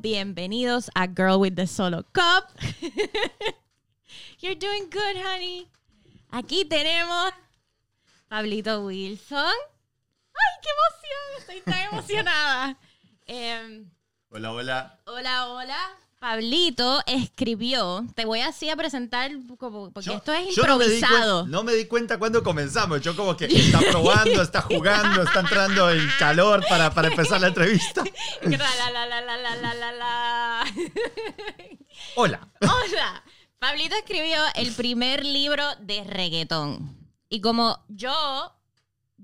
[0.00, 2.50] Bienvenidos a Girl with the Solo Cup.
[4.40, 5.68] You're doing good, honey.
[6.32, 7.32] Aquí tenemos
[8.28, 9.38] Pablito Wilson.
[10.34, 11.38] ¡Ay, qué emoción!
[11.38, 12.76] Estoy tan emocionada.
[13.26, 13.88] Em,
[14.30, 14.98] Hola, hola.
[15.06, 15.78] hola, hola.
[16.24, 21.46] Pablito escribió, te voy así a presentar, como, porque esto es improvisado.
[21.46, 25.90] No, me di cuenta cuando comenzamos, yo como que está probando, está jugando, está entrando
[25.90, 28.02] el calor para, para empezar la entrevista.
[32.16, 32.48] Hola.
[32.62, 33.22] Hola.
[33.58, 37.06] Pablito escribió el primer libro de reggaetón.
[37.28, 38.50] Y como yo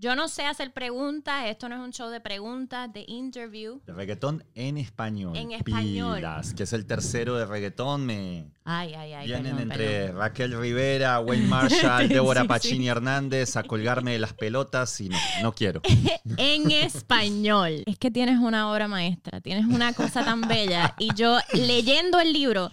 [0.00, 3.82] yo no sé hacer preguntas, esto no es un show de preguntas, de interview.
[3.84, 5.36] De reggaetón en español.
[5.36, 6.16] En español.
[6.16, 8.06] Pilas, que es el tercero de reggaetón.
[8.06, 9.27] Me Ay, ay, ay.
[9.27, 10.16] vienen perdón, entre perdón.
[10.16, 15.52] Raquel Rivera, Wayne Marshall, Débora Sí, Hernández a colgarme de las pelotas y no, no
[15.55, 15.83] quiero.
[16.38, 17.82] En español.
[17.84, 20.94] Es que tienes una obra maestra, tienes una cosa tan bella.
[20.98, 22.70] Y yo leyendo el libro,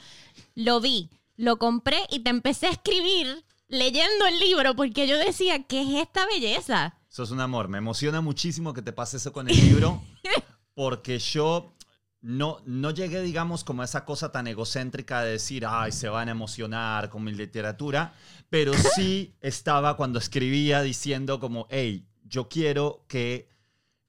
[0.55, 5.63] lo vi, lo compré y te empecé a escribir leyendo el libro porque yo decía,
[5.63, 6.96] ¿qué es esta belleza?
[7.17, 7.67] Sos un amor.
[7.67, 10.03] Me emociona muchísimo que te pase eso con el libro,
[10.75, 11.73] porque yo
[12.21, 16.27] no, no llegué, digamos, como a esa cosa tan egocéntrica de decir, ay, se van
[16.27, 18.13] a emocionar con mi literatura,
[18.51, 23.49] pero sí estaba cuando escribía diciendo como, hey, yo quiero que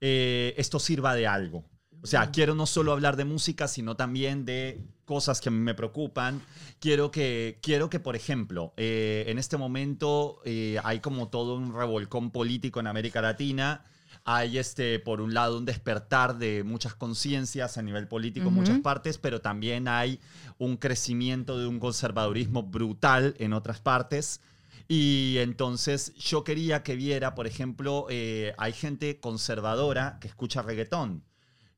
[0.03, 1.65] eh, esto sirva de algo.
[2.03, 6.43] O sea, quiero no solo hablar de música, sino también de cosas que me preocupan.
[6.81, 11.75] Quiero que, quiero que por ejemplo, eh, en este momento eh, hay como todo un
[11.75, 13.85] revolcón político en América Latina.
[14.25, 18.61] Hay, este, por un lado, un despertar de muchas conciencias a nivel político en Ujú.
[18.61, 20.21] muchas partes, pero también hay
[20.59, 24.43] un crecimiento de un conservadurismo brutal en otras partes.
[24.87, 31.25] Y entonces yo quería que viera, por ejemplo, eh, hay gente conservadora que escucha reggaetón.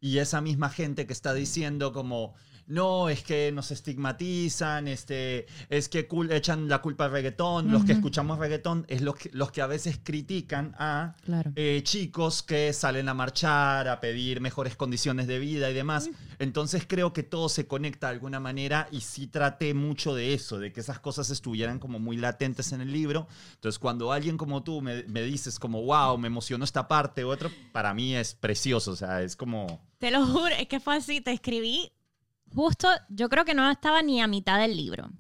[0.01, 2.35] Y esa misma gente que está diciendo como,
[2.71, 7.85] no, es que nos estigmatizan, este, es que cul- echan la culpa al reggaetón, los
[7.85, 11.53] que escuchamos reggaetón es los que, los que a veces critican a Claro.
[11.57, 16.09] eh, chicos que salen a marchar, a pedir mejores condiciones de vida y demás.
[16.39, 20.59] Entonces creo que todo se conecta de alguna manera y sí traté mucho de eso,
[20.59, 23.27] de que esas cosas estuvieran como muy latentes en el libro.
[23.55, 27.29] Entonces cuando alguien como tú me, me dices como, wow, me emocionó esta parte u
[27.31, 29.81] otro, para mí es precioso, o sea, es como...
[29.99, 31.93] Te lo juro, es que fue así, te escribí
[32.55, 35.11] justo, yo creo que no estaba ni a mitad del libro.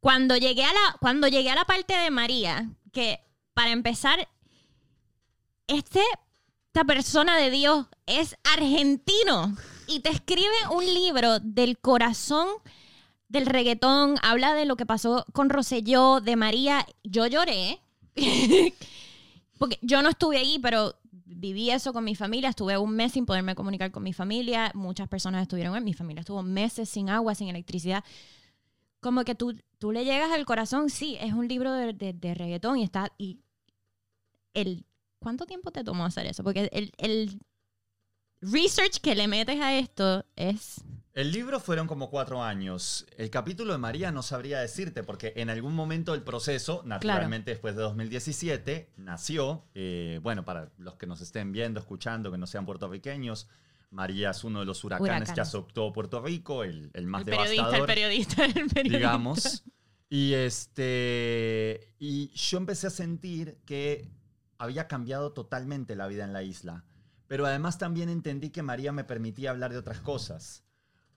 [0.00, 3.20] Cuando llegué a la, cuando llegué a la parte de María, que
[3.54, 4.28] para empezar,
[5.66, 6.02] este,
[6.68, 9.56] esta persona de Dios es argentino
[9.86, 12.48] y te escribe un libro del corazón
[13.28, 16.86] del reggaetón, habla de lo que pasó con Rosselló, de María.
[17.04, 17.80] Yo lloré.
[19.58, 20.96] Porque yo no estuve ahí, pero
[21.30, 22.50] viví eso con mi familia.
[22.50, 24.70] Estuve un mes sin poderme comunicar con mi familia.
[24.74, 26.20] Muchas personas estuvieron en mi familia.
[26.20, 28.04] Estuvo meses sin agua, sin electricidad.
[29.00, 30.90] Como que tú, tú le llegas al corazón.
[30.90, 33.12] Sí, es un libro de, de- de reggaetón y está.
[33.18, 33.40] Y
[34.54, 34.84] el,
[35.18, 36.42] ¿Cuánto tiempo te tomó hacer eso?
[36.44, 37.40] Porque el, el
[38.40, 40.82] research que le metes a esto es.
[41.12, 43.04] El libro fueron como cuatro años.
[43.16, 47.74] El capítulo de María no sabría decirte, porque en algún momento del proceso, naturalmente después
[47.74, 52.64] de 2017, nació, eh, bueno, para los que nos estén viendo, escuchando, que no sean
[52.64, 53.48] puertorriqueños,
[53.90, 55.32] María es uno de los huracanes, Huracanes.
[55.32, 58.98] que azotó Puerto Rico, el, el más el periodista, el devastador, periodista, el periodista.
[58.98, 59.64] digamos.
[60.08, 64.08] Y, este, y yo empecé a sentir que
[64.58, 66.84] había cambiado totalmente la vida en la isla.
[67.26, 70.64] Pero además también entendí que María me permitía hablar de otras cosas.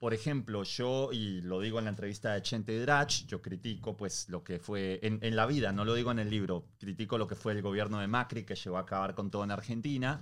[0.04, 4.28] Por ejemplo, yo, y lo digo en la entrevista de Chente Drach, yo critico pues
[4.28, 7.26] lo que fue en, en la vida, no lo digo en el libro, critico lo
[7.26, 10.20] que fue el gobierno de Macri que llegó a acabar con todo en Argentina.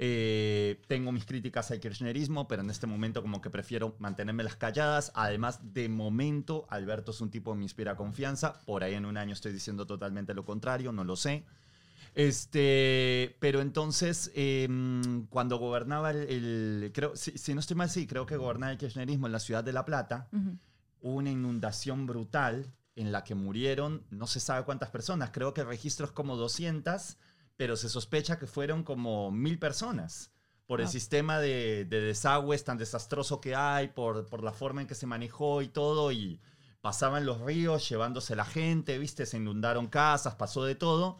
[0.00, 4.56] Eh, tengo mis críticas al kirchnerismo, pero en este momento como que prefiero mantenerme las
[4.56, 5.12] calladas.
[5.14, 8.58] Además, de momento, Alberto es un tipo que me inspira confianza.
[8.66, 11.44] Por ahí en un año estoy diciendo totalmente lo contrario, no lo sé.
[12.14, 18.06] Este, pero entonces, em, cuando gobernaba el, el- creo, si, si no estoy mal, sí,
[18.06, 20.28] creo que gobernaba el kirchnerismo en la ciudad de La Plata,
[21.00, 25.62] hubo una inundación brutal en la que murieron no se sabe cuántas personas, creo que
[25.62, 27.16] el registro es como 200,
[27.56, 30.30] pero se sospecha que fueron como mil personas
[30.66, 30.92] por el Wow.
[30.92, 35.06] sistema de, de desagües tan desastroso que hay, por, por la forma en que se
[35.06, 36.40] manejó y todo, y
[36.80, 41.18] pasaban los ríos llevándose la gente, viste, se inundaron casas, pasó de todo.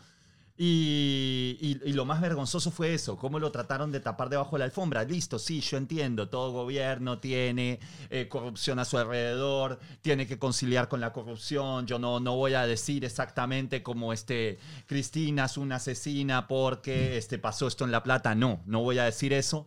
[0.63, 5.05] Y, lo más vergonzoso fue eso, cómo lo trataron de tapar debajo de la alfombra.
[5.05, 7.81] Listo, sí, yo entiendo, todo gobierno tiene
[8.11, 11.87] eh, corrupción a su alrededor, tiene que conciliar con la corrupción.
[11.87, 17.39] Yo no, no voy a decir exactamente como este, Cristina es una asesina porque este,
[17.39, 18.35] pasó esto en La Plata.
[18.35, 19.67] No, no voy a decir eso.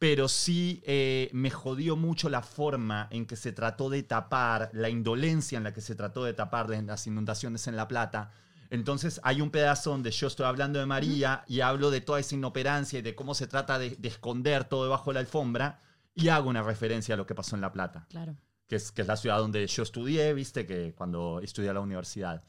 [0.00, 4.88] pero sí eh, me jodió mucho la forma en que se trató de tapar, la
[4.88, 8.32] indolencia en la que se trató de tapar las inundaciones en La Plata.
[8.72, 12.34] Entonces hay un pedazo donde yo estoy hablando de María y hablo de toda esa
[12.34, 15.82] inoperancia y de cómo se trata de, de esconder todo debajo de la alfombra
[16.14, 18.34] y hago una referencia a lo que pasó en La Plata Claro.
[18.66, 21.80] que es, que es la ciudad donde yo estudié, viste, que cuando estudié a la
[21.80, 22.44] universidad.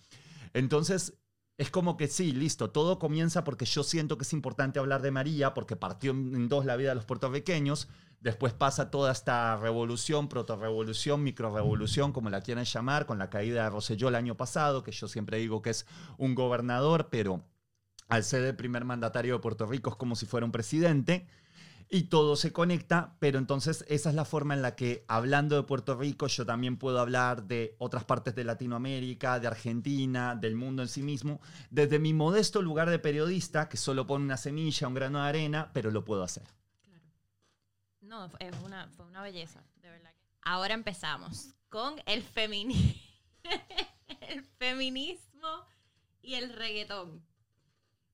[0.54, 1.18] Entonces,
[1.58, 5.12] es como que sí, listo, todo comienza porque yo siento que es importante hablar de
[5.12, 7.90] María, porque partió en en dos la vida de los puertorriqueños,
[8.24, 13.70] después pasa toda esta revolución, proto-revolución, micro-revolución, como la quieran llamar, con la caída de
[13.70, 15.86] Rosselló el año pasado, que yo siempre digo que es
[16.18, 17.44] un gobernador, pero
[18.08, 21.28] al ser el primer mandatario de Puerto Rico es como si fuera un presidente
[21.90, 25.64] y todo se conecta, pero entonces esa es la forma en la que hablando de
[25.64, 30.81] Puerto Rico yo también puedo hablar de otras partes de Latinoamérica, de Argentina, del mundo
[30.81, 31.42] en sí mismo,
[31.72, 35.72] desde mi modesto lugar de periodista, que solo pone una semilla, un grano de arena,
[35.74, 36.62] pero lo puedo hacer.
[38.13, 40.12] No, es una, fue una belleza, de verdad.
[40.44, 43.01] Ahora empezamos con el, femini
[44.30, 45.65] el feminismo
[46.21, 47.21] y el reggaetón.
[47.21, 47.25] Te,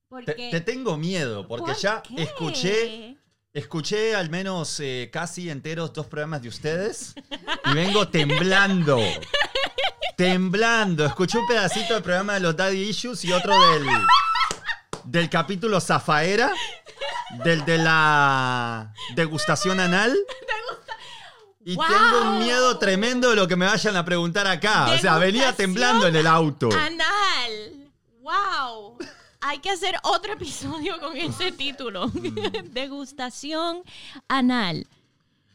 [0.08, 2.22] Porque, te tengo miedo, porque ¿Por ya qué?
[2.22, 3.18] escuché,
[3.52, 7.14] escuché al menos eh, casi enteros dos programas de ustedes
[7.66, 8.98] y vengo temblando.
[10.16, 11.04] temblando.
[11.04, 13.86] Escuché un pedacito del programa de los Daddy Issues y otro del,
[15.04, 16.54] del capítulo Zafaera,
[17.44, 20.16] del de la degustación anal.
[21.62, 21.84] Y ¡Wow!
[21.86, 24.92] tengo un miedo tremendo de lo que me vayan a preguntar acá.
[24.94, 26.70] O sea, venía temblando en el auto.
[26.72, 27.90] Anal.
[28.22, 28.96] ¡Wow!
[29.42, 32.08] Hay que hacer otro episodio con ese título.
[32.14, 32.72] Mm.
[32.72, 33.82] Degustación
[34.26, 34.86] anal.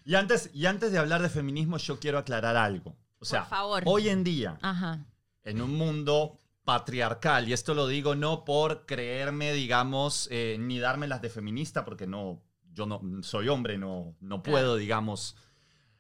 [0.06, 2.96] Y antes, y antes de hablar de feminismo, yo quiero aclarar algo.
[3.20, 3.82] O sea, favor.
[3.88, 5.00] hoy en día, Ajá.
[5.44, 11.08] en un mundo patriarcal, y esto lo digo no por creerme, digamos, eh, ni darme
[11.08, 12.42] las de feminista, porque no,
[12.74, 15.38] yo no soy hombre, no, no puedo, digamos,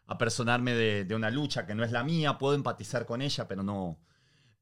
[0.07, 3.63] apersonarme de, de una lucha que no es la mía, puedo empatizar con ella, pero
[3.63, 3.99] no.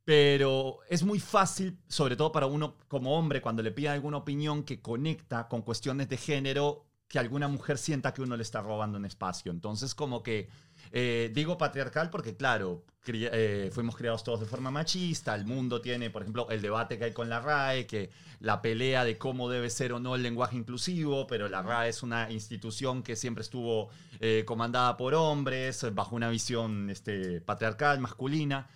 [0.04, 4.64] Pero es muy fácil, sobre todo para uno como hombre, cuando le pide alguna opinión
[4.64, 8.98] que conecta con cuestiones de género, que alguna mujer sienta que uno le está robando
[8.98, 9.52] un espacio.
[9.52, 10.50] Entonces, como que
[10.96, 16.12] eh, digo patriarcal porque, claro, eh, fuimos criados todos de forma machista, el mundo tiene,
[16.12, 19.72] por ejemplo, el debate que hay con la RAE, que la pelea de cómo debe
[19.72, 23.90] ser o no el lenguaje inclusivo, pero la RAE es una institución que siempre estuvo
[24.20, 28.70] eh, comandada por hombres, bajo una visión este, patriarcal, masculina.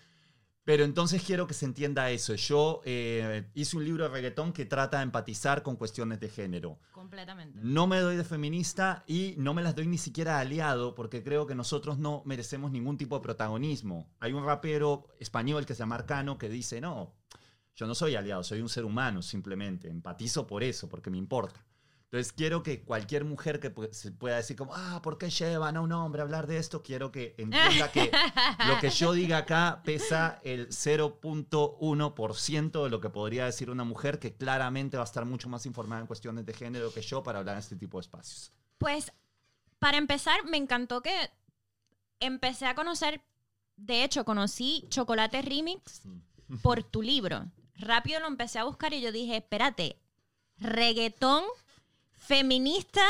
[0.68, 2.36] Pero entonces quiero que se entienda eso.
[2.36, 6.78] Yo eh, hice un libro de reggaetón que trata de empatizar con cuestiones de género.
[6.92, 7.58] Completamente.
[7.64, 11.24] No me doy de feminista y no me las doy ni siquiera de aliado porque
[11.24, 14.10] creo que nosotros no merecemos ningún tipo de protagonismo.
[14.20, 17.14] Hay un rapero español que se llama Arcano que dice, no,
[17.74, 19.88] yo no soy aliado, soy un ser humano simplemente.
[19.88, 21.66] Empatizo por eso, porque me importa.
[22.10, 25.82] Entonces quiero que cualquier mujer que se pueda decir como, ah, ¿por qué llevan a
[25.82, 26.82] un hombre a hablar de esto?
[26.82, 28.10] Quiero que entienda que
[28.66, 34.20] lo que yo diga acá pesa el 0.1% de lo que podría decir una mujer
[34.20, 37.40] que claramente va a estar mucho más informada en cuestiones de género que yo para
[37.40, 38.54] hablar en este tipo de espacios.
[38.78, 39.12] Pues,
[39.78, 41.30] para empezar, me encantó que
[42.22, 43.22] empecé a conocer,
[43.76, 46.04] de hecho, conocí Chocolate Remix
[46.62, 47.52] por tu libro.
[47.76, 50.00] Rápido lo empecé a buscar y yo dije, espérate,
[50.58, 51.44] reggaetón,
[52.18, 53.06] feminista,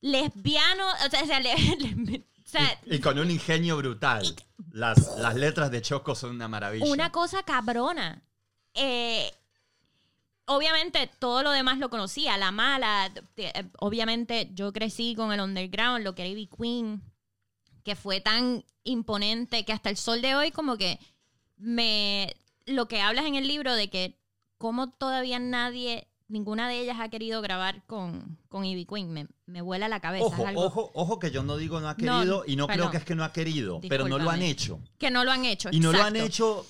[0.00, 4.34] lesbiano, o sea, o sea, le- le- o sea, Y con un ingenio brutal.
[4.72, 6.86] Las, las letras de Choco son una maravilla.
[6.86, 8.22] una cosa cabrona.
[8.74, 9.32] Eh,
[10.46, 13.10] obviamente todo lo demás lo conocía, la mala.
[13.36, 17.02] eh, Obviamente yo crecí con el underground, lo que era Ivy Queen,
[17.84, 20.98] que fue tan imponente que hasta el sol de hoy como que
[21.56, 22.34] me...
[22.66, 24.18] Lo que hablas en el libro de que
[24.58, 29.60] como todavía nadie, ninguna de ellas ha querido grabar con, con Ivy Queen, me, me
[29.60, 30.24] vuela la cabeza.
[30.26, 32.90] Ojo, algo ojo, ojo que yo no digo no ha No, querido y no creo
[32.90, 34.80] que es que no ha querido, pero no lo han hecho.
[34.98, 35.68] Que no lo han hecho.
[35.72, 36.64] Y no lo han hecho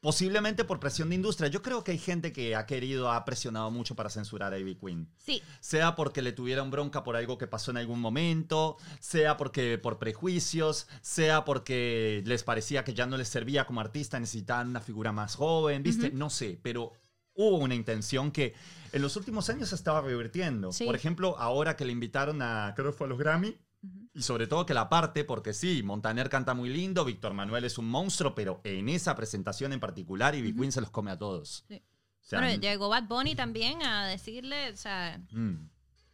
[0.00, 1.48] posiblemente por presión de industria.
[1.48, 4.76] Yo creo que hay gente que ha querido, ha presionado mucho para censurar a Ivy
[4.76, 5.08] Queen.
[5.16, 9.78] Sí, Sea porque le tuvieron bronca por algo que pasó en algún momento, sea porque
[9.78, 14.80] por prejuicios, sea porque les parecía que ya no les servía como artista, necesitaban una
[14.80, 16.10] figura más joven, ¿viste?
[16.10, 16.92] No sé, pero
[17.34, 18.54] hubo una intención que
[18.92, 20.72] en los últimos años se estaba revirtiendo.
[20.72, 20.84] Sí.
[20.84, 23.56] Por ejemplo, ahora que le invitaron a, creo que fue a los Grammy,
[24.14, 27.78] y sobre todo que la parte, porque sí, Montaner canta muy lindo, Víctor Manuel es
[27.78, 30.60] un monstruo, pero en esa presentación en particular, Ivy Ujú.
[30.60, 31.64] Queen se los come a todos.
[31.66, 31.76] Sí.
[31.76, 35.68] O sea, bueno, llegó Bad Bunny también a decirle, o sea, mm.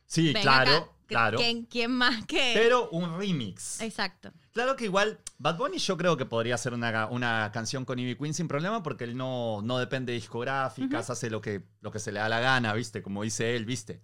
[0.09, 1.39] Sí, ven claro, acá, claro.
[1.39, 2.53] ¿quién, quién más que...?
[2.55, 3.81] Pero un remix.
[3.81, 4.33] Exacto.
[4.53, 8.17] Claro que igual, Bad Bunny yo creo que podría hacer una, una canción con Ivy
[8.17, 12.01] Queen sin problema porque él no, no depende de discográficas, hace lo que, lo que
[12.01, 13.03] se le da la gana, ¿viste?
[13.03, 14.03] Como dice él, ¿viste?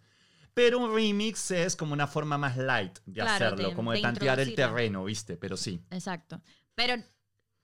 [0.53, 3.97] Pero un remix es como una forma más light de Claro, hacerlo, de- como de
[3.97, 5.37] de tantear el terreno, ¿viste?
[5.37, 5.81] Pero sí.
[5.91, 6.41] Exacto.
[6.77, 7.03] Pero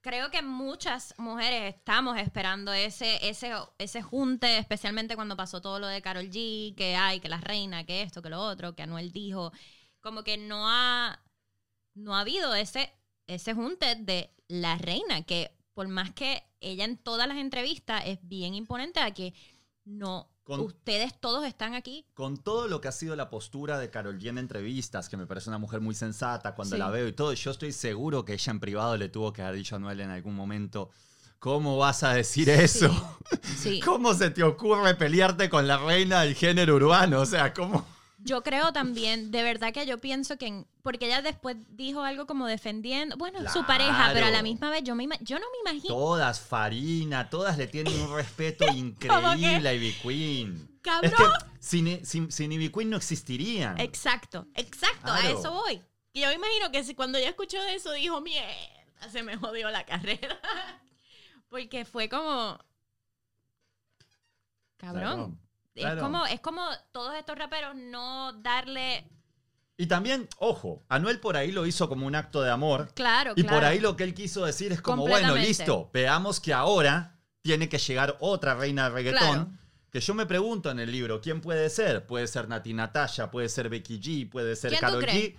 [0.01, 5.87] creo que muchas mujeres estamos esperando ese, ese, ese junte, especialmente cuando pasó todo lo
[5.87, 9.13] de Carol G, que hay, que la reina, que esto, que lo otro, que Anuel
[9.13, 9.53] dijo.
[10.01, 11.23] Como que no ha,
[11.95, 12.93] no ha habido ese,
[13.27, 18.19] ese junte de la reina, que por más que ella en todas las entrevistas es
[18.23, 19.35] bien imponente a que
[19.85, 22.05] no, Con- ustedes todos están aquí.
[22.15, 25.27] Con todo lo que ha sido la postura de Carol G en entrevistas, que me
[25.27, 26.81] parece una mujer muy sensata cuando Sí.
[26.81, 29.57] la veo y todo, yo estoy seguro que ella en privado le tuvo que haber
[29.57, 30.91] dicho a Noel en algún momento,
[31.39, 32.91] ¿cómo vas a decir eso?
[33.59, 33.81] Sí.
[33.85, 37.21] ¿Cómo se te ocurre pelearte con la reina del género urbano?
[37.21, 37.87] O sea, ¿cómo?
[38.23, 42.27] Yo creo también, de verdad que yo pienso que, en- porque ella después dijo algo
[42.27, 45.71] como defendiendo, bueno, su pareja, pero a la misma vez yo, me, yo no me
[45.71, 50.79] imagino, Todas, Farina, todas le tienen un respeto increíble a Ivy Queen.
[50.83, 51.13] cabrón.
[51.13, 51.25] Es que
[51.61, 53.79] sin, sin, sin Ivy Queen no existirían.
[53.81, 55.83] Exacto, exacto, a eso voy.
[56.13, 58.49] Y yo me imagino que si cuando ella escuchó eso dijo, mierda,
[59.11, 60.39] se me jodió la carrera.
[61.49, 62.59] porque fue como,
[64.77, 65.39] cabrón.
[65.81, 66.03] Es, claro.
[66.03, 69.07] como, es como todos estos raperos no darle,
[69.77, 72.93] Y también, ojo, Anuel por ahí lo hizo como un acto de amor.
[72.95, 73.57] claro, Y claro.
[73.57, 77.69] por ahí lo que él quiso decir es como, bueno, listo, veamos que ahora tiene
[77.69, 79.21] que llegar otra reina de reggaetón.
[79.21, 79.51] Claro.
[79.91, 82.07] Que yo me pregunto en el libro, ¿quién puede ser?
[82.07, 85.05] Puede ser Nati Natasha, puede ser Becky G, puede ser ¿Quién tú Karol?
[85.07, 85.35] G.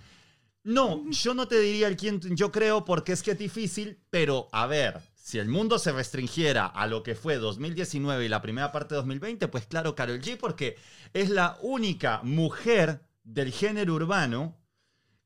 [0.64, 4.48] No, yo no te diría el quién yo creo porque es que es difícil, pero
[4.52, 8.72] a ver, si el mundo se restringiera a lo que fue 2019 y la primera
[8.72, 10.76] parte de 2020, pues claro, Karol G, porque
[11.12, 14.58] es la única mujer del género urbano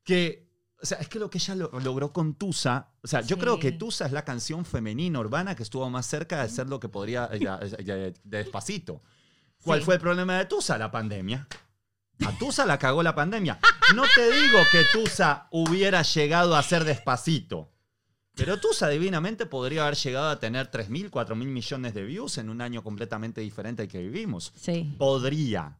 [0.03, 3.39] que, o sea, es que lo que ella lo- logró con Tusa, o sea, yo
[3.39, 6.79] creo que Tusa es la canción femenina urbana que estuvo más cerca de ser lo
[6.79, 9.01] que podría, eh, ya- ya- de despacito.
[9.63, 9.85] ¿Cuál Sí.
[9.85, 10.77] fue el problema de Tusa?
[10.77, 11.47] La pandemia.
[12.23, 13.57] A Tusa la cagó la pandemia.
[13.95, 17.71] No te digo que Tusa hubiera llegado a ser despacito.
[18.37, 22.61] Pero Tusa divinamente podría haber llegado a tener 3.000, 4.000 millones de views en un
[22.61, 24.53] año completamente diferente al que vivimos.
[24.55, 25.77] Sí, Podría.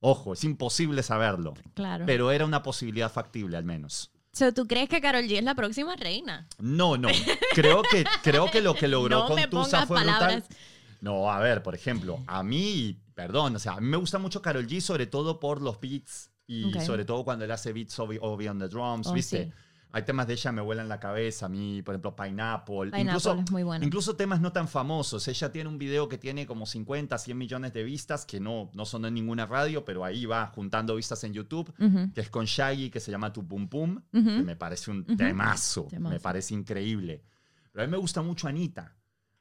[0.00, 1.54] Ojo, es imposible saberlo.
[1.74, 2.04] claro.
[2.06, 4.10] Pero era una posibilidad factible al menos.
[4.32, 6.46] So, ¿Tú crees que Carol G es la próxima reina?
[6.58, 7.08] No, no.
[7.54, 10.44] Creo que, creo que lo que logró no con me Tusa fue palabras.
[10.46, 10.56] brutal.
[11.00, 14.40] No, a ver, por ejemplo, a mí, perdón, o sea, a mí me gusta mucho
[14.40, 18.48] Karol G, sobre todo por los beats y sobre todo cuando él hace beats obvi
[18.48, 19.44] on the drums, Oh, ¿viste?
[19.46, 19.52] sí.
[19.92, 22.90] Hay temas de ella me vuelan la cabeza, a mí, por ejemplo, Pineapple.
[22.90, 23.84] Pineapple incluso, es muy bueno.
[23.84, 25.26] incluso temas no tan famosos.
[25.28, 28.84] Ella tiene un video que tiene como 50, 100 millones de vistas, que no, no
[28.84, 31.72] son en ninguna radio, pero ahí va juntando vistas en YouTube,
[32.14, 35.86] que es con Shaggy, que se llama Tu Pum Pum, que me parece un temazo,
[35.90, 36.10] Temazo.
[36.10, 37.24] me parece increíble.
[37.72, 38.96] Pero a mí me gusta mucho Anita.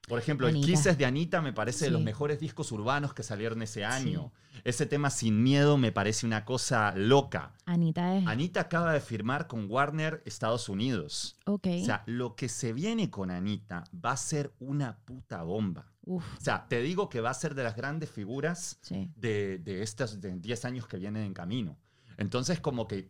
[0.09, 0.65] Por ejemplo, Anita.
[0.67, 4.33] el Kisses de Anita me parece de los mejores discos urbanos que salieron ese año.
[4.65, 7.53] Ese tema Sin Miedo me parece una cosa loca.
[7.65, 8.27] Anita es.
[8.27, 11.37] Anita acaba de firmar con Warner Estados Unidos.
[11.45, 11.67] ok.
[11.81, 15.85] O sea, lo que se viene con Anita va a ser una puta bomba.
[16.01, 19.09] Uf, O sea, te digo que va a ser de las grandes figuras sí.
[19.15, 21.77] de, de estos de 10 años que vienen en camino.
[22.17, 23.09] Entonces, como que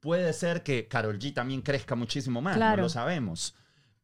[0.00, 2.76] puede ser que Carol G también crezca muchísimo más, Claro.
[2.76, 3.54] no lo sabemos.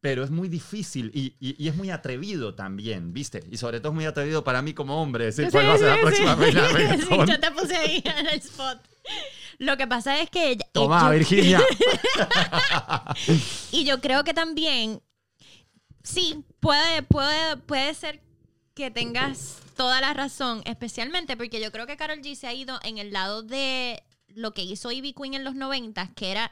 [0.05, 3.43] Pero es muy difícil y, y- y es muy atrevido también, ¿viste?
[3.49, 5.77] Y sobre todo es muy atrevido para mí como hombre, decir Sí, cuál va a
[5.79, 6.43] ser la sí, próxima sí.
[6.51, 7.27] Sí, reggaetón.
[7.27, 8.77] yo te puse ahí en el spot.
[9.57, 10.51] Lo que pasa es que...
[10.51, 11.59] ella- Toma, yo- Virginia.
[13.71, 15.01] Y yo creo que también,
[16.03, 18.21] sí, puede, puede, puede ser
[18.73, 22.79] que tengas toda la razón, especialmente porque yo creo que Carol G se ha ido
[22.83, 26.51] en el lado de lo que hizo Ivy Queen en los 90, que era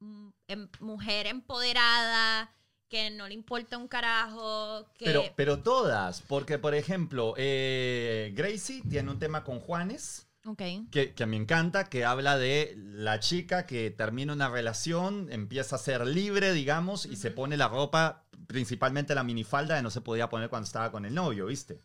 [0.00, 2.50] mm, em- mujer empoderada,
[2.94, 5.06] que no le importa un carajo, que...
[5.06, 10.28] Pero, pero todas, porque por ejemplo, eh, Gracie tiene un tema con Juanes.
[10.44, 15.74] ok, que, que me encanta, que habla de la chica que termina una relación, empieza
[15.74, 20.00] a ser libre, digamos, y se pone la ropa, principalmente la minifalda, que no se
[20.00, 21.82] podía poner cuando estaba con el novio, ¿viste?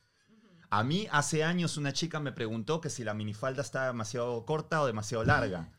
[0.70, 4.80] A mí hace años una chica me preguntó que si la minifalda estaba demasiado corta
[4.84, 5.72] o demasiado larga.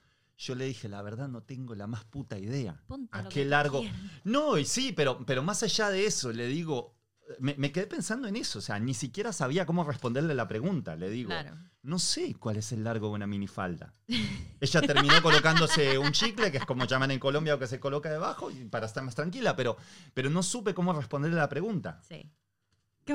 [0.42, 2.82] Yo le dije, la verdad no tengo la más puta idea.
[2.86, 3.82] Ponte ¿A lo qué que largo?
[4.24, 6.96] No, y sí, pero, pero más allá de eso, le digo,
[7.38, 10.96] me, me quedé pensando en eso, o sea, ni siquiera sabía cómo responderle la pregunta.
[10.96, 11.58] Le digo, Claro.
[11.82, 13.92] no sé cuál es el largo de una minifalda.
[14.60, 18.10] Ella terminó colocándose un chicle, que es como llaman en Colombia o que se coloca
[18.10, 19.76] debajo, para estar más tranquila, pero,
[20.14, 22.00] pero no supe cómo responderle la pregunta.
[22.08, 22.32] Sí.
[23.04, 23.14] Que...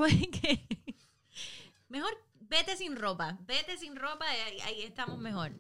[1.90, 3.40] Mejor vete sin ropa.
[3.48, 5.54] Vete sin ropa y ahí, ahí estamos mejor.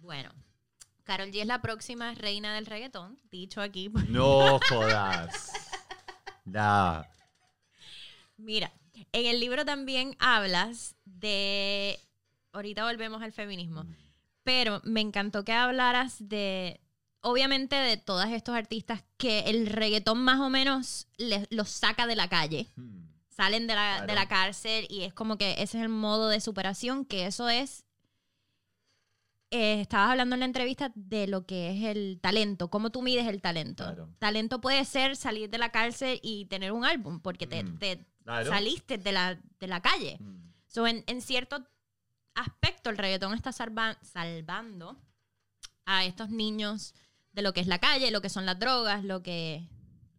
[0.00, 0.30] Bueno,
[1.04, 3.90] Carol G es la próxima reina del reggaetón, dicho aquí.
[4.08, 5.52] No jodas.
[6.46, 7.04] Nah.
[8.36, 8.72] Mira,
[9.12, 12.00] en el libro también hablas de
[12.52, 13.84] ahorita volvemos al feminismo.
[13.84, 13.94] Mm.
[14.42, 16.80] Pero me encantó que hablaras de,
[17.20, 22.16] obviamente, de todos estos artistas que el reggaetón más o menos les- los saca de
[22.16, 22.66] la calle.
[22.74, 23.04] Mm.
[23.28, 26.40] Salen de la, de la cárcel y es como que ese es el modo de
[26.40, 27.84] superación, que eso es...
[29.50, 33.26] eh, estabas hablando en la entrevista de lo que es el talento, cómo tú mides
[33.26, 33.84] el talento.
[33.84, 34.08] Claro.
[34.18, 37.78] Talento puede ser salir de la cárcel y tener un álbum, porque te, Mm.
[37.78, 38.50] te Claro.
[38.50, 40.18] saliste de la, de la calle.
[40.20, 40.52] Mm.
[40.68, 41.66] So, en, en cierto
[42.34, 44.96] aspecto, el reggaetón está salva- salvando
[45.84, 46.94] a estos niños
[47.32, 49.68] de lo que es la calle, lo que son las drogas, lo que...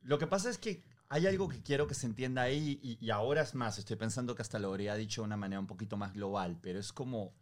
[0.03, 3.09] Lo que pasa es que hay algo que quiero que se entienda ahí y, y
[3.11, 5.95] ahora es más, estoy pensando que hasta lo habría dicho de una manera un poquito
[5.95, 7.33] más global, pero es como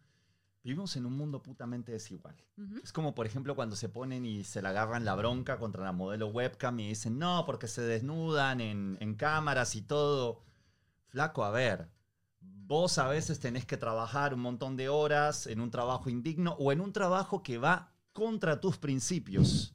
[0.62, 2.36] vivimos en un mundo putamente desigual.
[2.56, 2.80] Ujú.
[2.82, 5.92] Es como, por ejemplo, cuando se ponen y se le agarran la bronca contra la
[5.92, 10.42] modelo webcam y dicen, no, porque se desnudan en, en cámaras y todo.
[11.08, 11.90] Flaco, a ver,
[12.40, 16.72] vos a veces tenés que trabajar un montón de horas en un trabajo indigno o
[16.72, 19.74] en un trabajo que va contra tus principios.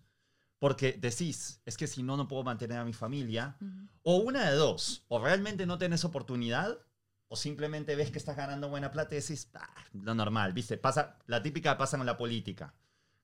[0.59, 3.57] Porque decís, es que si no, no puedo mantener a mi familia.
[3.59, 3.87] Ujú.
[4.03, 6.79] O una de dos, o realmente no tenés oportunidad,
[7.27, 10.77] o simplemente ves que estás ganando buena plata y decís, "Ah, lo normal, ¿viste?
[10.77, 12.73] Pasa, la típica pasa con la política.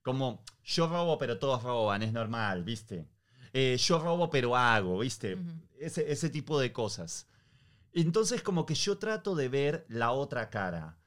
[0.02, 3.08] Como, yo robo, pero todos roban, es normal, ¿viste?
[3.54, 5.38] Eh, yo robo, pero hago, ¿viste?
[5.80, 7.28] Ese, ese tipo de cosas.
[7.94, 10.98] Entonces, como que yo trato de ver la otra cara.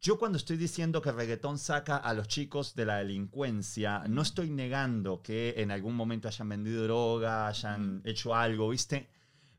[0.00, 4.20] Yo cuando estoy diciendo que el reggaetón saca a los chicos de la delincuencia, no
[4.20, 9.08] estoy negando que en algún momento hayan vendido droga, hayan hecho algo, ¿viste?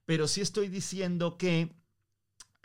[0.06, 1.76] Pero sí estoy diciendo que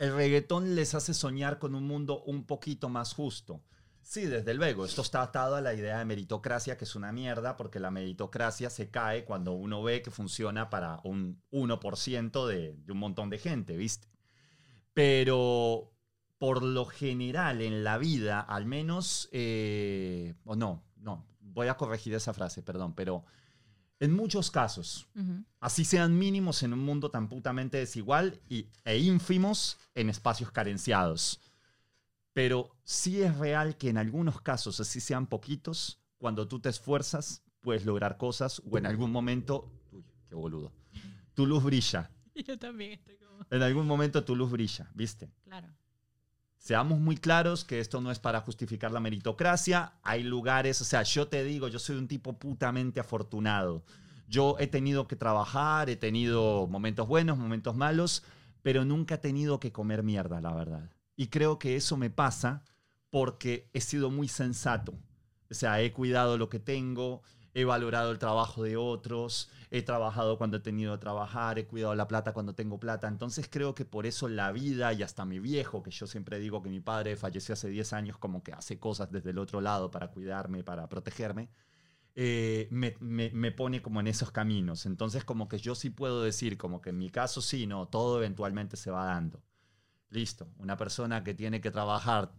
[0.01, 3.61] el reggaetón les hace soñar con un mundo un poquito más justo.
[4.01, 7.55] Sí, desde luego, esto está atado a la idea de meritocracia, que es una mierda,
[7.55, 12.91] porque la meritocracia se cae cuando uno ve que funciona para un 1% de, de
[12.91, 14.07] un montón de gente, ¿viste?
[14.95, 15.93] Pero
[16.39, 22.15] por lo general en la vida, al menos, eh, o no, no, voy a corregir
[22.15, 23.23] esa frase, perdón, pero
[24.01, 25.07] en muchos casos,
[25.59, 31.39] así sean mínimos en un mundo tan putamente desigual y, e ínfimos en espacios carenciados.
[32.33, 37.43] Pero sí es real que en algunos casos, así sean poquitos, cuando tú te esfuerzas,
[37.61, 40.73] puedes lograr cosas o en algún momento, uy, qué boludo,
[41.35, 42.09] tu luz brilla.
[42.35, 43.45] Yo también estoy como...
[43.51, 45.31] En algún momento tu luz brilla, ¿viste?
[45.43, 45.67] Claro.
[46.61, 49.93] Seamos muy claros que esto no es para justificar la meritocracia.
[50.03, 53.83] Hay lugares, o sea, yo te digo, yo soy un tipo putamente afortunado.
[54.27, 58.21] Yo he tenido que trabajar, he tenido momentos buenos, momentos malos,
[58.61, 60.91] pero nunca he tenido que comer mierda, la verdad.
[61.15, 62.63] Y creo que eso me pasa
[63.09, 64.93] porque he sido muy sensato.
[65.49, 70.37] O sea, he cuidado lo que tengo, he valorado el trabajo de otros, he trabajado
[70.37, 73.07] cuando he tenido que trabajar, he cuidado la plata cuando tengo plata.
[73.07, 76.61] Entonces creo que por eso la vida y hasta mi viejo, que yo siempre digo
[76.61, 79.91] que mi padre falleció hace 10 años, como que hace cosas desde el otro lado
[79.91, 81.49] para cuidarme, para protegerme,
[82.15, 84.85] eh, me, me- me pone como en esos caminos.
[84.85, 88.17] Entonces como que yo sí puedo decir, como que en mi caso sí, no, todo
[88.19, 89.41] eventualmente se va dando.
[90.11, 92.31] Listo, una persona que tiene que trabajar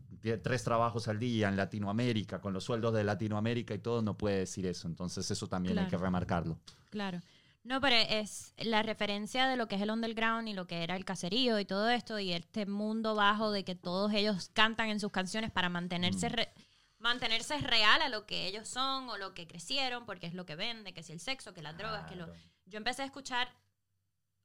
[0.43, 4.39] tres trabajos al día en Latinoamérica, con los sueldos de Latinoamérica y todo, no puede
[4.41, 4.87] decir eso.
[4.87, 6.59] Entonces eso también hay que remarcarlo.
[6.91, 7.21] Claro.
[7.65, 10.97] No, pero es la referencia de lo que es el underground y lo que era
[10.97, 15.01] el caserío y todo esto y este mundo bajo de que todos ellos cantan en
[15.01, 16.33] sus canciones para mantenerse Mm.
[16.33, 16.53] re-
[16.99, 20.57] mantenerse real a lo que ellos son o lo que crecieron porque es lo que
[20.57, 22.27] vende, que si el sexo, que las drogas, que lo...
[22.67, 23.49] Yo empecé a escuchar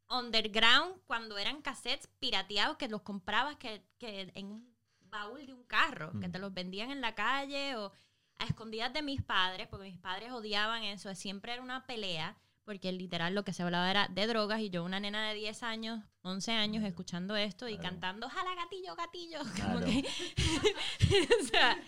[0.10, 4.76] underground cuando eran cassettes pirateados que los comprabas que, que en un
[5.10, 7.92] baúl de un carro, que te los vendían en la calle o
[8.40, 12.92] a escondidas de mis padres, porque mis padres odiaban eso, siempre era una pelea, porque
[12.92, 16.04] literal lo que se hablaba era de drogas y yo una nena de 10 años,
[16.24, 16.88] 11 años Claro.
[16.90, 19.80] escuchando esto y cantando, jala gatillo, gatillo, Claro.
[19.80, 20.06] como que,
[21.42, 21.82] o sea,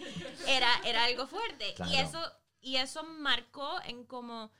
[0.47, 1.75] era, era algo fuerte.
[1.91, 2.19] Y eso,
[2.62, 4.51] y eso marcó en como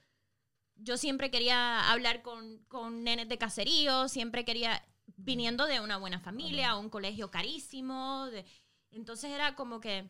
[0.82, 4.82] yo siempre quería hablar con, con nenes de caserío, siempre quería,
[5.18, 8.46] viniendo de una buena familia, un colegio carísimo, de-
[8.92, 10.10] entonces era como que,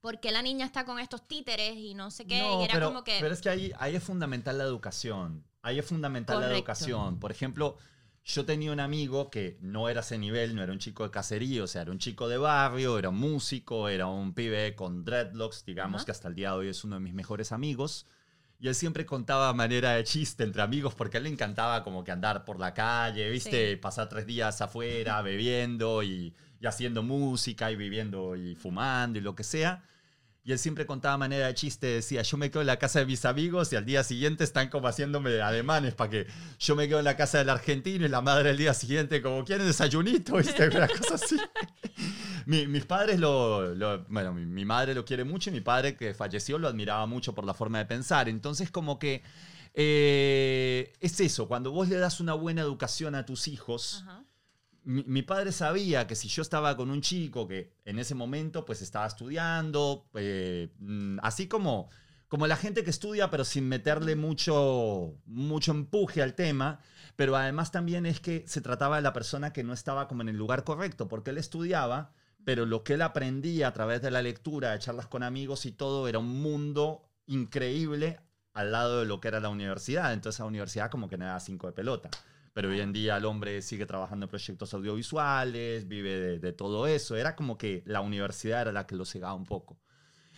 [0.00, 2.38] ¿por qué la niña está con estos títeres y no sé qué?
[2.40, 3.18] No, y era pero, como que...
[3.20, 5.44] pero es que ahí, ahí es fundamental la educación.
[5.62, 7.20] Ahí es fundamental la educación.
[7.20, 7.76] Por ejemplo,
[8.24, 11.64] yo tenía un amigo que no era ese nivel, no era un chico de caserío,
[11.64, 15.64] o sea, era un chico de barrio, era un músico, era un pibe con dreadlocks,
[15.66, 18.06] digamos que hasta el día de hoy es uno de mis mejores amigos.
[18.60, 22.04] Y él siempre contaba manera de chiste entre amigos porque a él le encantaba como
[22.04, 23.70] que andar por la calle, ¿viste?
[23.70, 23.76] Sí.
[23.76, 29.34] Pasar tres días afuera bebiendo y, y haciendo música y viviendo y fumando y lo
[29.34, 29.82] que sea.
[30.42, 33.06] Y él siempre contaba manera de chiste, decía, yo me quedo en la casa de
[33.06, 36.26] mis amigos y al día siguiente están como haciéndome ademanes para que
[36.58, 39.44] yo me quedo en la casa del argentino y la madre el día siguiente como,
[39.44, 40.36] ¿quieren desayunito?
[40.38, 40.68] ¿Viste?
[40.68, 41.36] Una cosa así.
[42.50, 45.96] Mi- mis padres lo, lo- Bueno, mi, mi madre lo quiere mucho y mi padre,
[45.96, 48.28] que falleció, lo admiraba mucho por la forma de pensar.
[48.28, 49.22] Entonces, como que.
[49.74, 54.02] eh, es eso, cuando vos le das una buena educación a tus hijos.
[54.02, 54.24] Ajá.
[54.82, 58.64] Mi, mi padre sabía que si yo estaba con un chico que en ese momento
[58.64, 60.70] pues estaba estudiando, eh,
[61.22, 61.88] así como,
[62.28, 66.80] como la gente que estudia pero sin meterle mucho, mucho empuje al tema,
[67.16, 70.30] pero además también es que se trataba de la persona que no estaba como en
[70.30, 72.12] el lugar correcto, porque él estudiaba,
[72.44, 75.72] pero lo que él aprendía a través de la lectura, de charlas con amigos y
[75.72, 78.18] todo, era un mundo increíble
[78.52, 80.12] al lado de lo que era la universidad.
[80.12, 82.10] Entonces la universidad como que era cinco de pelota.
[82.52, 86.86] Pero hoy en día el hombre sigue trabajando en proyectos audiovisuales, vive de, de todo
[86.86, 87.16] eso.
[87.16, 89.78] Era como que la universidad era la que lo cegaba un poco.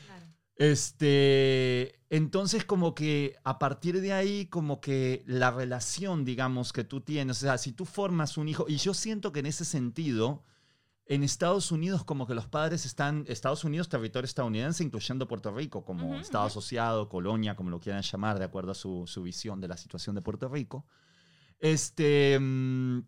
[0.07, 0.27] Claro.
[0.57, 7.01] Este, entonces como que a partir de ahí como que la relación, digamos, que tú
[7.01, 10.45] tienes, o sea, si tú formas un hijo, y yo siento que en ese sentido,
[11.07, 15.85] en Estados Unidos como que los padres están, Estados Unidos, territorio estadounidense, incluyendo Puerto Rico
[15.85, 16.53] como Ujú, Estado ujú.
[16.53, 20.15] asociado, colonia, como lo quieran llamar, de acuerdo a su, su visión de la situación
[20.15, 20.87] de Puerto Rico,
[21.59, 23.01] este, mm,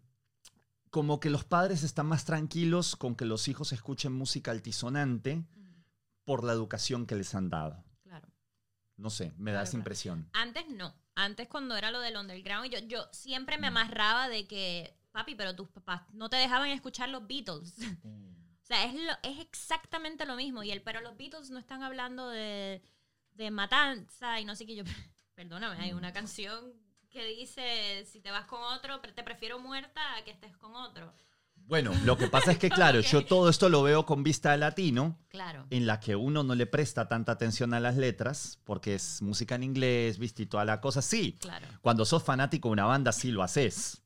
[0.91, 5.45] como que los padres están más tranquilos con que los hijos escuchen música altisonante
[6.25, 7.85] por la educación que les han dado.
[8.03, 8.29] Claro.
[8.97, 9.81] No sé, me da Claro, esa claro.
[9.81, 10.29] impresión.
[10.33, 10.95] Antes no.
[11.17, 13.61] Antes cuando era lo del underground, yo, yo siempre Mm.
[13.61, 17.75] me amarraba de que, papi, pero tus papás no te dejaban escuchar los Beatles.
[18.65, 20.63] O sea, es, lo, es exactamente lo mismo.
[20.63, 22.81] Y el, pero los Beatles no están hablando de,
[23.33, 24.75] de matanza y no sé qué.
[24.75, 24.85] Yo,
[25.35, 25.99] perdóname, hay Mm.
[25.99, 26.73] una canción
[27.11, 31.13] que dice, si te vas con otro, te prefiero muerta a que estés con otro.
[31.67, 33.05] Bueno, lo que pasa es que, claro, Ok.
[33.05, 35.67] yo todo esto lo veo con vista de latino, Claro.
[35.69, 39.57] en la que uno no le presta tanta atención a las letras, porque es música
[39.57, 41.03] en inglés, viste, y toda la cosa.
[41.03, 41.67] Sí, Claro.
[41.83, 44.01] cuando sos fanático de una banda, sí lo haces.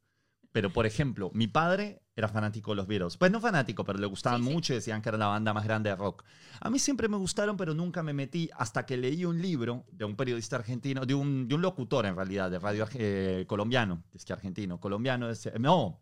[0.50, 3.16] Pero, por ejemplo, mi padre era fanático de los Beatles.
[3.18, 5.64] Pues no fanático, pero le gustaban Sí, mucho y decían que era la banda más
[5.64, 6.24] grande de rock.
[6.60, 10.04] A mí siempre me gustaron, pero nunca me metí hasta que leí un libro de
[10.06, 14.24] un periodista argentino, de un, de un locutor en realidad, de radio eh, colombiano, es
[14.24, 16.00] que argentino, colombiano, es- no,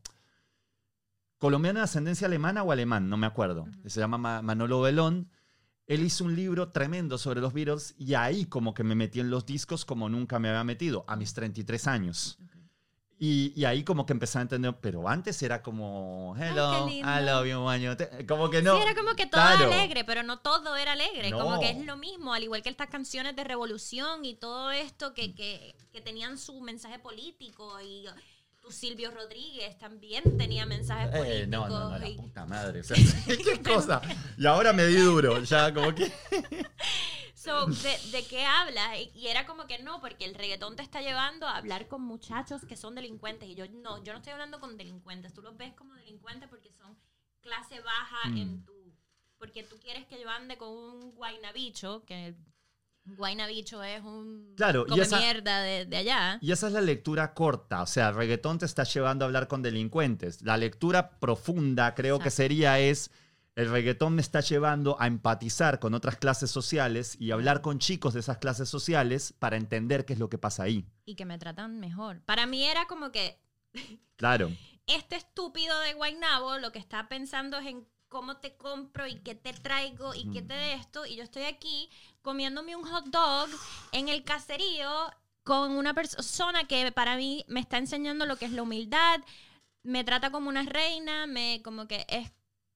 [1.38, 3.66] colombiano de ascendencia alemana o alemán, no me acuerdo.
[3.86, 5.28] Se llama Ma- Manolo Belón.
[5.86, 9.30] Él hizo un libro tremendo sobre los Beatles y ahí como que me metí en
[9.30, 12.38] los discos como nunca me había metido, a mis 33 años.
[13.18, 17.08] Y, y ahí como que empecé a entender, pero antes era como, hello, lindo.
[17.08, 18.76] I love you, Como que no.
[18.76, 19.72] sí, era como que todo claro.
[19.72, 21.30] alegre, pero no todo era alegre.
[21.30, 21.60] Como No.
[21.60, 25.34] que es lo mismo, al igual que estas canciones de revolución y todo esto que,
[25.34, 27.80] que, que tenían su mensaje político.
[27.80, 28.04] Y
[28.66, 31.36] tu Silvio Rodríguez también tenía mensajes políticos.
[31.42, 32.80] Eh, no, no, no, la y- puta madre.
[32.80, 34.02] o sea, qué cosa.
[34.36, 36.12] Y ahora me di duro, ya como que...
[37.34, 38.96] So, ¿de, de qué hablas?
[39.14, 42.64] Y, era como que no, porque el reggaetón te está llevando a hablar con muchachos
[42.64, 43.48] que son delincuentes.
[43.48, 45.32] Y yo no, yo no estoy hablando con delincuentes.
[45.32, 46.98] Tú los ves como delincuentes porque son
[47.40, 48.36] clase baja Mm.
[48.38, 48.72] en tu...
[49.38, 52.34] Porque tú quieres que yo ande con un guaynabicho, que
[53.06, 56.38] guaynabicho es un Claro, y come esa- mierda de, de allá.
[56.40, 59.48] Y esa es la lectura corta, o sea, el reggaetón te está llevando a hablar
[59.48, 60.42] con delincuentes.
[60.42, 63.10] La lectura profunda creo que sería es,
[63.54, 68.12] el reggaetón me está llevando a empatizar con otras clases sociales y hablar con chicos
[68.14, 70.84] de esas clases sociales para entender qué es lo que pasa ahí.
[71.06, 72.20] Y que me tratan mejor.
[72.26, 73.38] Para mí era como que
[74.16, 74.50] Claro,
[74.86, 79.34] este estúpido de Guaynabo lo que está pensando es en cómo te compro y qué
[79.34, 81.06] te traigo y qué te de esto.
[81.06, 81.90] Y yo estoy aquí
[82.22, 83.48] comiéndome un hot dog
[83.92, 84.90] en el caserío
[85.42, 89.20] con una persona que para mí me está enseñando lo que es la humildad,
[89.82, 92.32] me trata como una reina, me como que es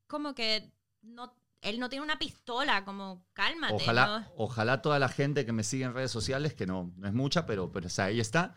[0.07, 3.75] como que no él no tiene una pistola, como cálmate.
[3.75, 4.33] ojalá, ¿no?
[4.37, 7.45] ojalá toda la gente que me sigue en redes sociales, que no, no es mucha,
[7.45, 8.57] pero, pero o sea, ahí está,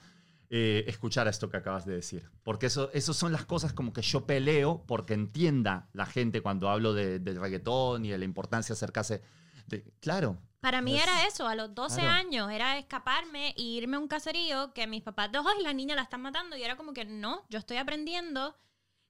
[0.49, 2.29] eh, escuchar esto que acabas de decir.
[2.43, 6.69] Porque eso, eso son las cosas como que yo peleo porque entienda la gente cuando
[6.69, 9.21] hablo de, del reggaetón y de la importancia de acercarse.
[9.67, 12.11] De, claro, Para mí Es- era eso, a los 12 Claro.
[12.11, 16.03] años, era escaparme e irme a un caserío que mis papás, ay, la niña la
[16.03, 18.55] están matando, y era como que no, yo estoy aprendiendo.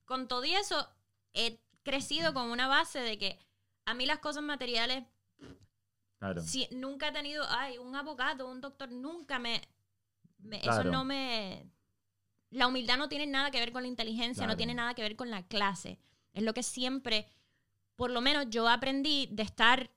[0.05, 0.87] Con todo y eso,
[1.33, 3.39] he crecido con una base de que
[3.85, 5.03] a mí las cosas materiales,
[6.19, 6.41] claro.
[6.41, 9.61] si, nunca he tenido, ay, un abogado, un doctor, nunca me,
[10.43, 10.81] me- Claro.
[10.81, 11.65] eso no me...
[12.51, 14.53] La humildad no tiene nada que ver con la inteligencia, Claro.
[14.53, 15.97] no tiene nada que ver con la clase.
[16.33, 17.27] Es lo que siempre,
[17.95, 19.89] por lo menos yo aprendí de estar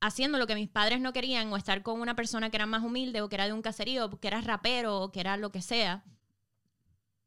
[0.00, 2.82] haciendo lo que mis padres no querían o estar con una persona que era más
[2.84, 5.50] humilde o que era de un caserío, o que era rapero o que era lo
[5.50, 6.04] que sea,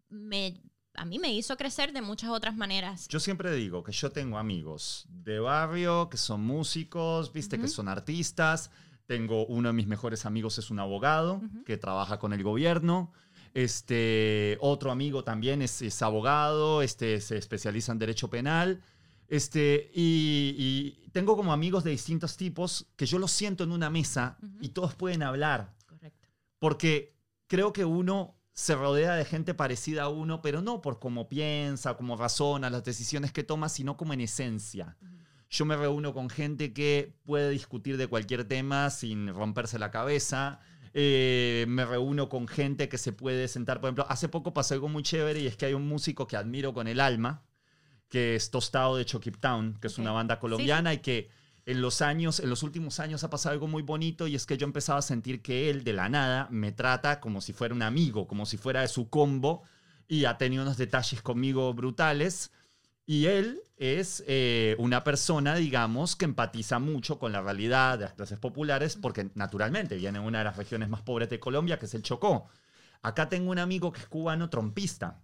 [0.09, 0.61] me,
[0.95, 3.07] a mí me hizo crecer de muchas otras maneras.
[3.09, 7.87] Yo siempre digo que yo tengo amigos de barrio que son músicos, viste, que son
[7.87, 8.71] artistas.
[9.09, 11.63] Tengo uno de mis mejores amigos es un abogado Ujú.
[11.63, 13.11] que trabaja con el gobierno.
[13.55, 18.83] Este, otro amigo también es, es abogado, este, se especializa en derecho penal.
[19.27, 20.53] Este, y,
[21.03, 24.57] y tengo como amigos de distintos tipos que yo los siento en una mesa Ujú.
[24.61, 25.73] y todos pueden hablar.
[25.87, 26.27] Correcto.
[26.59, 27.15] Porque
[27.47, 31.95] creo que uno se rodea de gente parecida a uno, pero no por cómo piensa,
[31.97, 34.97] cómo razona, las decisiones que toma, sino como en esencia.
[35.49, 40.59] Yo me reúno con gente que puede discutir de cualquier tema sin romperse la cabeza.
[40.93, 44.89] Eh, me reúno con gente que se puede sentar, por ejemplo, hace poco pasó algo
[44.89, 47.43] muy chévere y es que hay un músico que admiro con el alma,
[48.09, 51.29] que es Tostado de Chokip Town, que es una banda Sí, colombiana y que
[51.65, 54.57] en los años, en los últimos años ha pasado algo muy bonito y es que
[54.57, 57.83] yo empezaba a sentir que él de la nada me trata como si fuera un
[57.83, 59.61] amigo, como si fuera de su combo
[60.07, 62.51] y ha tenido unos detalles conmigo brutales.
[63.09, 68.13] Y él es eh, una persona, digamos, que empatiza mucho con la realidad de las
[68.13, 71.87] clases populares porque naturalmente viene de una de las regiones más pobres de Colombia, que
[71.87, 72.49] es el Chocó.
[73.01, 75.23] Acá tengo un amigo que es cubano trompista.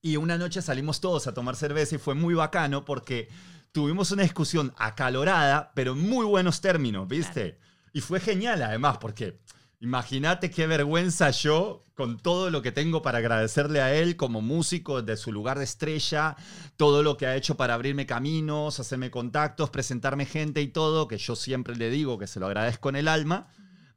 [0.00, 3.28] Y una noche salimos todos a tomar cerveza y fue muy bacano porque
[3.72, 7.58] tuvimos una discusión acalorada, pero en muy buenos términos, ¿viste?
[7.92, 9.40] Y fue genial además porque
[9.82, 15.02] imagínate qué vergüenza yo con todo lo que tengo para agradecerle a él como músico
[15.02, 16.36] de su lugar de estrella,
[16.76, 21.18] todo lo que ha hecho para abrirme caminos, hacerme contactos, presentarme gente y todo, que
[21.18, 23.48] yo siempre le digo que se lo agradezco en el alma.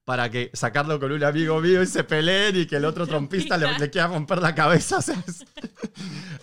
[0.05, 3.57] Para que sacarlo con un amigo mío y se peleen y que el otro trompista
[3.57, 5.01] le, le quiera romper la cabeza.
[5.01, 5.45] ¿sabes?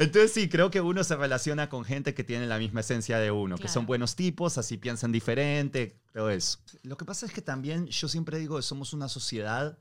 [0.01, 3.31] Entonces sí, creo que uno se relaciona con gente que tiene la misma esencia de
[3.31, 3.75] uno, que Claro.
[3.75, 6.59] son buenos tipos, así piensan diferente, todo eso.
[6.83, 9.79] Lo que pasa es que también yo siempre digo que somos una sociedad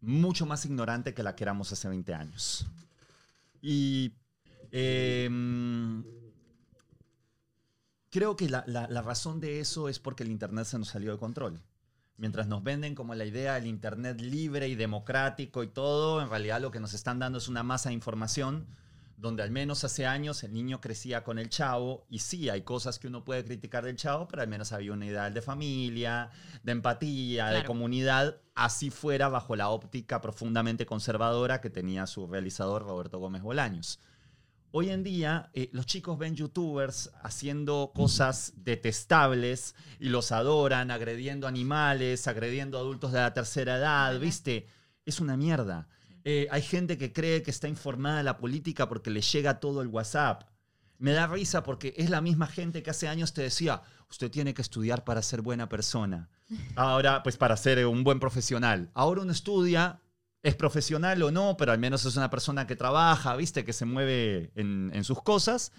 [0.00, 2.66] mucho más ignorante que la que éramos hace 20 años.
[3.60, 4.12] Y
[4.70, 6.02] em,
[8.10, 11.12] creo que la, la- la razón de eso es porque el Internet se nos salió
[11.12, 11.60] de control.
[12.18, 16.60] Mientras nos venden como la idea del Internet libre y democrático y todo, en realidad
[16.60, 18.66] lo que nos están dando es una masa de información
[19.16, 22.98] donde al menos hace años el niño crecía con el chavo y sí, hay cosas
[22.98, 26.30] que uno puede criticar del chavo, pero al menos había un ideal de familia,
[26.62, 32.82] de empatía, de comunidad, así fuera bajo la óptica profundamente conservadora que tenía su realizador
[32.82, 34.00] Roberto Gómez Bolaños.
[34.78, 41.46] Hoy en día eh, los chicos ven youtubers haciendo cosas detestables y los adoran, agrediendo
[41.46, 44.20] animales, agrediendo adultos de la tercera edad.
[44.20, 44.66] ¿viste?
[45.06, 45.88] Es una mierda.
[46.24, 49.80] Eh, hay gente que cree que está informada de la política porque le llega todo
[49.80, 50.42] el WhatsApp.
[50.98, 54.52] Me da risa porque es la misma gente que hace años te decía, usted tiene
[54.52, 56.28] que estudiar para ser buena persona.
[56.76, 58.90] Ahora, pues para ser un buen profesional.
[58.92, 60.02] Ahora uno estudia,
[60.46, 63.84] es profesional o no, pero al menos es una persona que trabaja, viste, que se
[63.84, 65.72] mueve en, en sus cosas.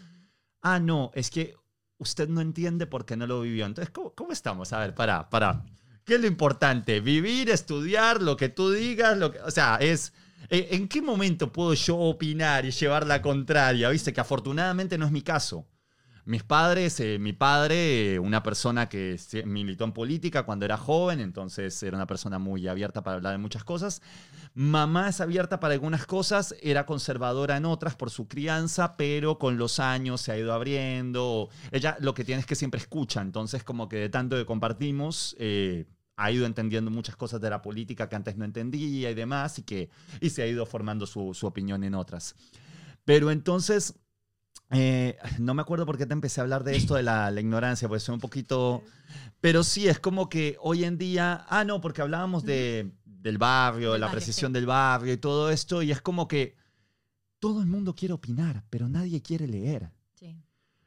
[0.61, 1.55] Ah, no, es que
[1.97, 3.65] usted no entiende porque no lo vivió.
[3.65, 4.73] Entonces, ¿cómo, cómo estamos?
[4.73, 5.63] A ver, para, para.
[6.03, 6.99] ¿Qué es lo importante?
[6.99, 10.11] Vivir, estudiar, lo que tú digas, lo que, o sea, es...
[10.49, 13.89] eh, ¿En qué momento puedo yo opinar y llevar la contraria?
[13.89, 15.65] Viste que afortunadamente no es mi caso.
[16.27, 21.21] Mis padres, eh, mi padre, eh, una persona que militó en política cuando era joven,
[21.21, 24.01] entonces era una persona muy abierta para hablar de muchas cosas.
[24.53, 29.57] Mamá es abierta para algunas cosas, era conservadora en otras por su crianza, pero con
[29.57, 31.47] los años se ha ido abriendo.
[31.71, 35.33] Ella lo que tiene es que siempre escucha, entonces como que de tanto que compartimos,
[35.39, 35.85] eh,
[36.17, 39.63] ha ido entendiendo muchas cosas de la política que antes no entendía y demás, y,
[39.63, 42.35] que, y se ha ido formando su, su opinión en otras.
[43.05, 43.93] Pero entonces,
[44.71, 47.41] eh, no me acuerdo por qué te empecé a hablar de esto de la, la
[47.41, 48.83] ignorancia, porque soy un poquito...
[49.39, 51.45] Pero sí, es como que hoy en día...
[51.49, 55.81] Ah, no, porque hablábamos de, del barrio, de la precisión del barrio y todo esto,
[55.81, 56.55] y es como que
[57.39, 59.91] todo el mundo quiere opinar, pero nadie quiere leer.
[60.15, 60.41] Sí.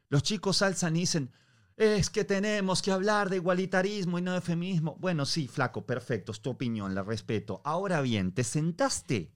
[0.09, 1.31] Los chicos alzan y dicen,
[1.77, 4.97] es que tenemos que hablar de igualitarismo y no de feminismo.
[4.99, 7.61] Bueno, sí, flaco, perfecto, es tu opinión, la respeto.
[7.64, 9.33] Ahora bien, ¿te sentaste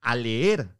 [0.00, 0.76] a leer,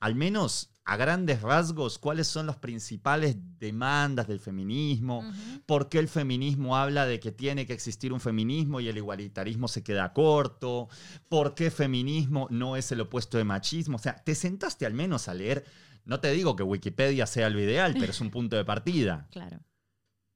[0.00, 5.24] al menos a grandes rasgos, cuáles son las principales demandas del feminismo?
[5.64, 9.66] ¿Por qué el feminismo habla de que tiene que existir un feminismo y el igualitarismo
[9.66, 10.88] se queda corto?
[11.30, 13.96] ¿Por qué feminismo no es el opuesto de machismo?
[13.96, 15.64] O sea, te sentaste al menos a leer.
[16.04, 19.26] No te digo que Wikipedia sea lo ideal, pero es un punto de partida.
[19.30, 19.60] Claro.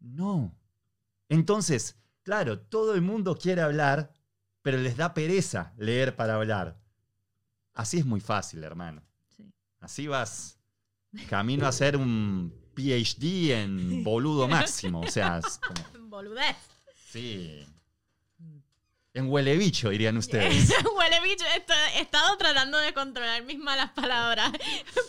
[0.01, 0.57] No.
[1.29, 4.15] Entonces, claro, todo el mundo quiere hablar,
[4.63, 6.81] pero les da pereza leer para hablar.
[7.75, 9.08] Así es muy fácil, hermano.
[9.81, 9.85] Sí.
[9.85, 10.59] Así vas
[11.29, 15.01] camino a hacer un PhD en boludo máximo.
[15.01, 16.57] O sea, es como- Boludez.
[17.11, 17.65] sí.
[19.15, 20.69] En huele bicho, dirían ustedes.
[20.97, 21.45] Huele bicho.
[21.97, 24.53] He estado tratando de controlar mis malas palabras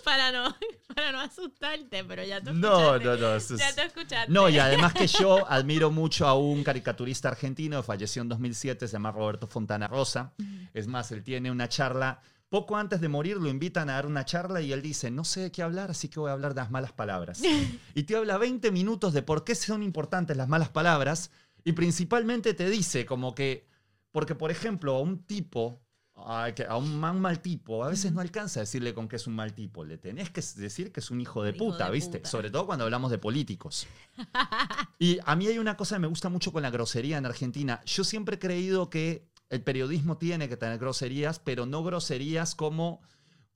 [0.04, 0.56] para no,
[0.96, 3.06] para no asustarte, pero ya te No, escuchaste.
[3.06, 3.36] no, no.
[3.36, 4.32] es- Ya te escuchaste.
[4.32, 8.88] No, y además que yo admiro mucho a un caricaturista argentino que falleció en 2007,
[8.88, 10.34] se llama Roberto Fontana Rosa.
[10.74, 12.20] Es más, él tiene una charla
[12.50, 15.42] Poco antes de morir lo invitan a dar una charla y él dice, no sé
[15.42, 17.42] de qué hablar, así que voy a hablar de las malas palabras.
[17.96, 21.30] y te habla 20 minutos de por qué son importantes las malas palabras
[21.64, 23.68] y principalmente te dice como que,
[24.12, 25.80] porque por ejemplo, a un tipo,
[26.16, 29.18] a, que- a un man mal tipo, a veces no alcanza a decirle con qué
[29.18, 31.86] es un mal tipo, le tenés que decir que es un hijo de hijo puta,
[31.86, 32.18] de ¿viste?
[32.18, 32.30] puta.
[32.30, 33.86] Sobre todo cuando hablamos de políticos.
[34.98, 37.82] Y a mí hay una cosa que me gusta mucho con la grosería en Argentina.
[37.86, 43.02] Yo siempre he creído que el periodismo tiene que tener groserías, pero no groserías como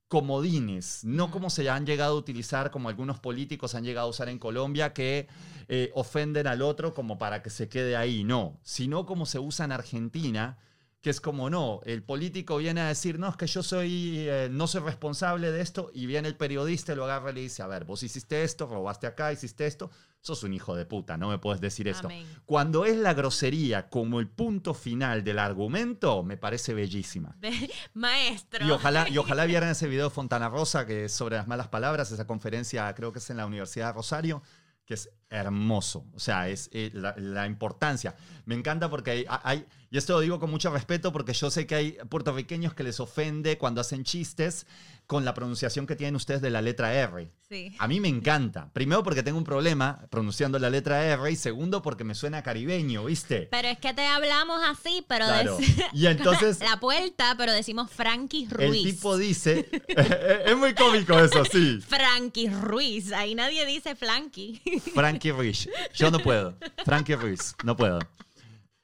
[0.08, 4.30] comodines, no como se han llegado a utilizar, como algunos políticos han llegado a usar
[4.30, 5.28] en Colombia, que
[5.68, 9.66] eh, ofenden al otro como para que se quede ahí, no, sino como se usa
[9.66, 10.60] en Argentina,
[11.04, 14.48] que es como no, el político viene a decir, no, es que yo soy, eh,
[14.50, 17.62] no soy responsable de esto, y viene el periodista y lo agarra y le dice,
[17.62, 21.28] a ver, vos hiciste esto, robaste acá, hiciste esto, sos un hijo de puta, no
[21.28, 22.08] me puedes decir esto.
[22.08, 22.26] Amén.
[22.46, 27.36] Cuando es la grosería como el punto final del argumento, me parece bellísima.
[27.94, 28.66] Maestro.
[28.66, 31.68] Y ojalá, y ojalá vieran ese video de Fontana Rosa, que es sobre las malas
[31.68, 34.42] palabras, esa conferencia creo que es en la Universidad de Rosario,
[34.86, 36.06] que es hermoso.
[36.14, 38.16] O sea, es eh, la, importancia.
[38.46, 41.76] Me encanta porque hay- y esto lo digo con mucho respeto porque yo sé que
[41.76, 44.66] hay puertorriqueños que les ofende cuando hacen chistes
[45.08, 47.30] con la pronunciación que tienen ustedes de la letra R.
[47.50, 47.76] Sí.
[47.78, 48.70] A mí me encanta.
[48.74, 53.06] Primero porque tengo un problema pronunciando la letra R y segundo porque me suena caribeño,
[53.06, 53.48] ¿viste?
[53.52, 55.58] Pero es que te hablamos así, pero Claro.
[55.92, 58.84] Y entonces la puerta, pero decimos Frankie el Ruiz.
[58.84, 59.70] tipo dice,
[60.46, 61.80] es muy cómico eso, sí.
[61.88, 63.12] Frankie Ruiz.
[63.12, 64.62] Ahí nadie dice Frankie.
[64.96, 65.70] Frankie Ruiz.
[65.94, 66.58] Yo no puedo.
[66.86, 67.56] Frankie Ruiz.
[67.64, 68.00] No puedo.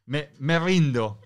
[0.05, 1.19] Me, me rindo.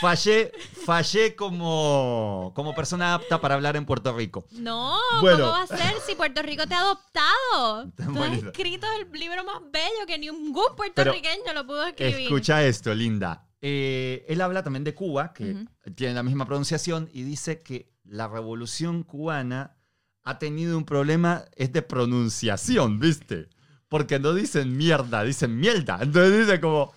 [0.00, 0.50] Fallé,
[0.84, 4.46] fallé como, como persona apta para hablar en Puerto Rico.
[4.52, 5.38] No, Bueno.
[5.38, 7.90] ¿cómo va a ser si Puerto Rico te ha adoptado?
[8.14, 12.20] Tú has escrito el libro más bello que ningún puertorriqueño lo pudo escribir.
[12.20, 13.46] Escucha esto, linda.
[13.62, 18.26] Eh, él habla también de Cuba, que tiene la misma pronunciación, y dice que la
[18.26, 19.76] revolución cubana
[20.22, 23.48] ha tenido un problema, es de pronunciación, ¿viste?
[23.88, 25.98] Porque no dicen mierda, dicen mierda.
[26.00, 26.92] Entonces dice como...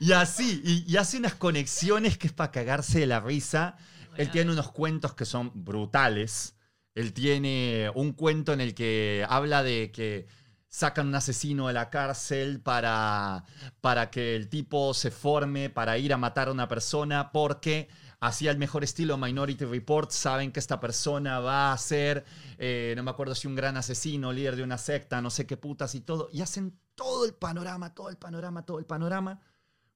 [0.00, 3.76] Y así, y, y hace unas conexiones que es para cagarse de la risa.
[4.16, 6.56] Él tiene unos cuentos que son brutales.
[6.94, 10.26] Él tiene un cuento en el que habla de que
[10.68, 13.44] sacan un asesino de la cárcel para,
[13.80, 17.88] para que el tipo se forme para ir a matar a una persona porque
[18.20, 22.24] hacía el mejor estilo Minority Report, saben que esta persona va a ser,
[22.58, 25.56] eh, no me acuerdo si un gran asesino, líder de una secta, no sé qué
[25.56, 29.40] putas y todo, y hacen todo el panorama, todo el panorama, todo el panorama.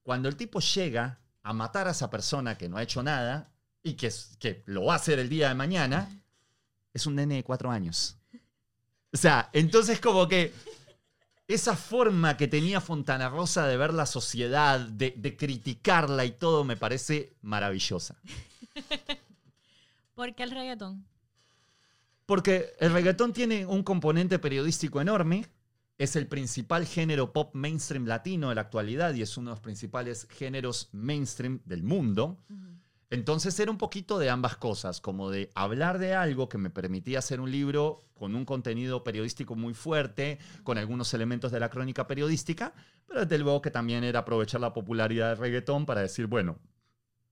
[0.05, 3.51] Cuando el tipo llega a matar a esa persona que no ha hecho nada
[3.83, 6.09] y que, que lo va a hacer el día de mañana,
[6.93, 8.17] es un nene de cuatro años.
[9.13, 10.53] O sea, entonces como que
[11.49, 16.65] esa forma que tenía Fontana Rosa de ver la sociedad, de, de criticarla y todo,
[16.65, 18.17] me parece maravillosa.
[20.15, 21.07] ¿Por qué el reggaetón?
[22.27, 25.47] Porque el reggaetón tiene un componente periodístico enorme,
[25.99, 29.61] es el principal género pop mainstream latino de la actualidad y es uno de los
[29.61, 32.39] principales géneros mainstream del mundo.
[33.11, 37.21] Entonces era un poquito de ambas cosas, como de hablar de algo que me permitía
[37.21, 42.09] hacer un libro con un contenido periodístico muy fuerte, con algunos elementos de la crónica
[42.09, 42.75] periodística,
[43.07, 46.59] pero desde luego que también era aprovechar la popularidad del reggaetón para decir, bueno,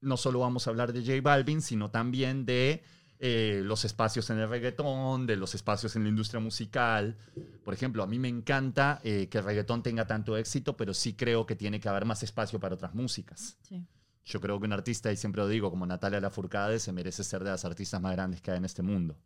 [0.00, 2.84] no solo vamos a hablar de J Balvin, sino también de
[3.24, 7.16] eh, los espacios en el reggaetón, de los espacios en la industria musical.
[7.62, 11.14] Por ejemplo, a mí me encanta eh, que el reggaetón tenga tanto éxito, pero sí
[11.14, 13.56] creo que tiene que haber más espacio para otras músicas.
[13.62, 13.86] Sí.
[14.24, 17.44] Yo creo que un artista, y siempre lo digo, como Natalia Lafourcade, se merece ser
[17.44, 19.16] de las artistas más grandes que hay en este mundo.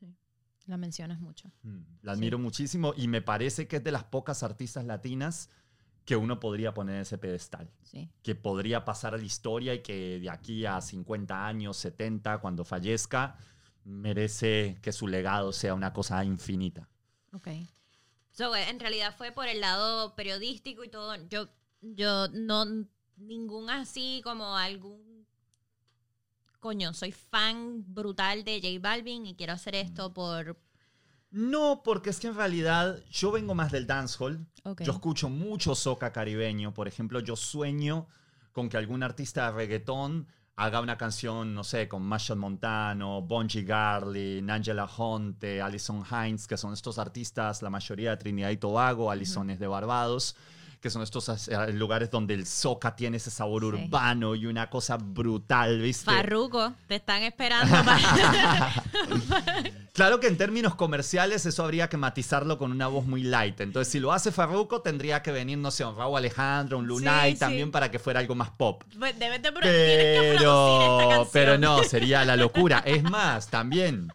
[0.00, 0.12] sí.
[0.66, 1.52] La mencionas mucho.
[2.02, 5.50] La admiro muchísimo y me parece que es de las pocas artistas latinas
[6.10, 8.10] que uno podría poner en ese pedestal, Sí.
[8.24, 12.64] que podría pasar a la historia y que de aquí a 50 años, 70, cuando
[12.64, 13.36] fallezca,
[13.84, 16.88] merece que su legado sea una cosa infinita.
[17.32, 17.46] Ok.
[18.32, 21.14] So, en realidad fue por el lado periodístico y todo.
[21.28, 21.46] Yo,
[21.80, 22.64] yo no,
[23.16, 25.24] ningún así como algún...
[26.58, 30.58] Coño, soy fan brutal de J Balvin y quiero hacer esto por...
[31.30, 34.46] No, porque es que en realidad yo vengo más del dancehall.
[34.64, 34.82] Ok.
[34.82, 36.74] Yo escucho mucho soca caribeño.
[36.74, 38.08] Por ejemplo, yo sueño
[38.52, 40.26] con que algún artista de reggaetón
[40.56, 46.58] haga una canción, no sé, con Machel Montano, Bonji Garlin, Angela Honte, Alison Hines, que
[46.58, 50.36] son estos artistas, la mayoría de Trinidad y Tobago, Alison es de Barbados,
[50.80, 53.66] que son estos eh, lugares donde el soca tiene ese sabor Sí.
[53.84, 56.06] urbano y una cosa brutal, ¿viste?
[56.06, 58.72] Farruko, te están esperando para...
[59.92, 63.60] Claro que en términos comerciales eso habría que matizarlo con una voz muy light.
[63.60, 67.32] Entonces, si lo hace Farruko, tendría que venir, no sé, un Raúl Alejandro, un Lunay
[67.32, 67.40] Sí, sí.
[67.40, 68.82] también para que fuera algo más pop.
[68.98, 72.82] Pues Debes de esta Pero, pero no, sería la locura.
[72.86, 74.08] Es más, también,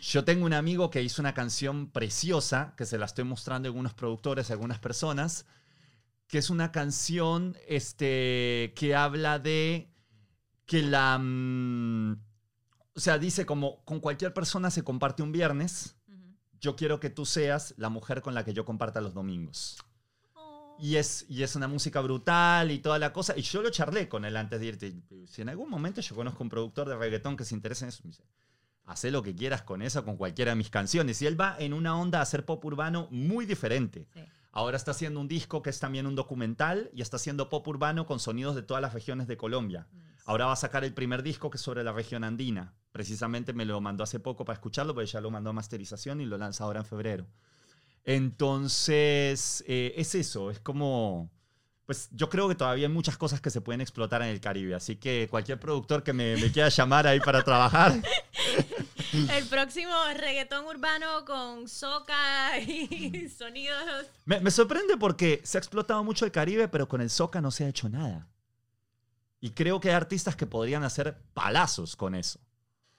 [0.00, 3.68] yo tengo un amigo que hizo una canción preciosa, que se la estoy mostrando a
[3.68, 5.46] algunos productores, a algunas personas,
[6.28, 9.90] que es una canción este, que habla de
[10.66, 11.18] que la...
[11.18, 12.12] mm,
[12.94, 15.96] o sea, dice como con cualquier persona se comparte un viernes,
[16.60, 19.76] yo quiero que tú seas la mujer con la que yo comparta los domingos.
[20.34, 20.76] Oh.
[20.80, 23.36] Y es, y es una música brutal y toda la cosa.
[23.36, 24.94] Y yo lo charlé con él antes de irte.
[25.26, 28.00] Si en algún momento yo conozco un productor de reggaetón que se interesa en eso,
[28.04, 28.24] me dice,
[28.86, 31.20] haz lo que quieras con eso, con cualquiera de mis canciones.
[31.20, 34.08] Y él va en una onda a hacer pop urbano muy diferente.
[34.14, 34.20] Sí.
[34.56, 38.06] Ahora está haciendo un disco que es también un documental y está haciendo pop urbano
[38.06, 39.86] con sonidos de todas las regiones de Colombia.
[39.92, 40.22] Nice.
[40.24, 42.72] Ahora va a sacar el primer disco que es sobre la región andina.
[42.90, 46.24] Precisamente me lo mandó hace poco para escucharlo, porque ya lo mandó a masterización y
[46.24, 47.26] lo lanza ahora en febrero.
[48.04, 51.30] Entonces, eh, es eso, es como...
[51.84, 54.74] Pues yo creo que todavía hay muchas cosas que se pueden explotar en el Caribe,
[54.74, 57.92] así que cualquier productor que me, me quiera llamar ahí para trabajar,
[59.30, 64.06] El próximo reggaetón urbano con soca y sonidos.
[64.24, 67.50] me, me sorprende porque se ha explotado mucho el Caribe, pero con el soca no
[67.50, 68.28] se ha hecho nada.
[69.40, 72.40] Y creo que hay artistas que podrían hacer palazos con eso.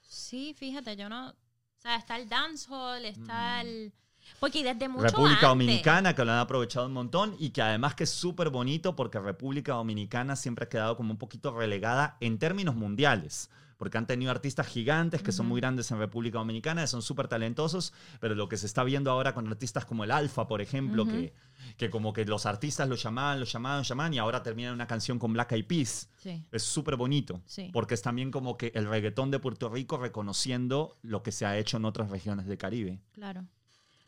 [0.01, 1.29] Sí, fíjate, yo no.
[1.29, 3.67] O sea, está el dancehall, está Mm.
[3.67, 3.93] el.
[4.39, 7.95] Porque desde mucho República antes- Dominicana, que lo han aprovechado un montón y que además
[7.95, 12.37] que es súper bonito porque República Dominicana siempre ha quedado como un poquito relegada en
[12.37, 13.49] términos mundiales.
[13.77, 15.51] Porque han tenido artistas gigantes que son Ujú.
[15.53, 19.11] muy grandes en República Dominicana, que son súper talentosos, pero lo que se está viendo
[19.11, 21.11] ahora con artistas como el Alfa, por ejemplo, Ujú.
[21.11, 21.33] que,
[21.77, 24.87] que como que los artistas lo llamaban, lo llamaban, lo llamaban y ahora terminan una
[24.87, 26.09] canción con Black Eyed Peas.
[26.17, 27.41] Sí, Es súper bonito.
[27.45, 27.69] sí.
[27.71, 31.57] Porque es también como que el reggaetón de Puerto Rico reconociendo lo que se ha
[31.57, 32.99] hecho en otras regiones del Caribe.
[33.11, 33.45] Claro.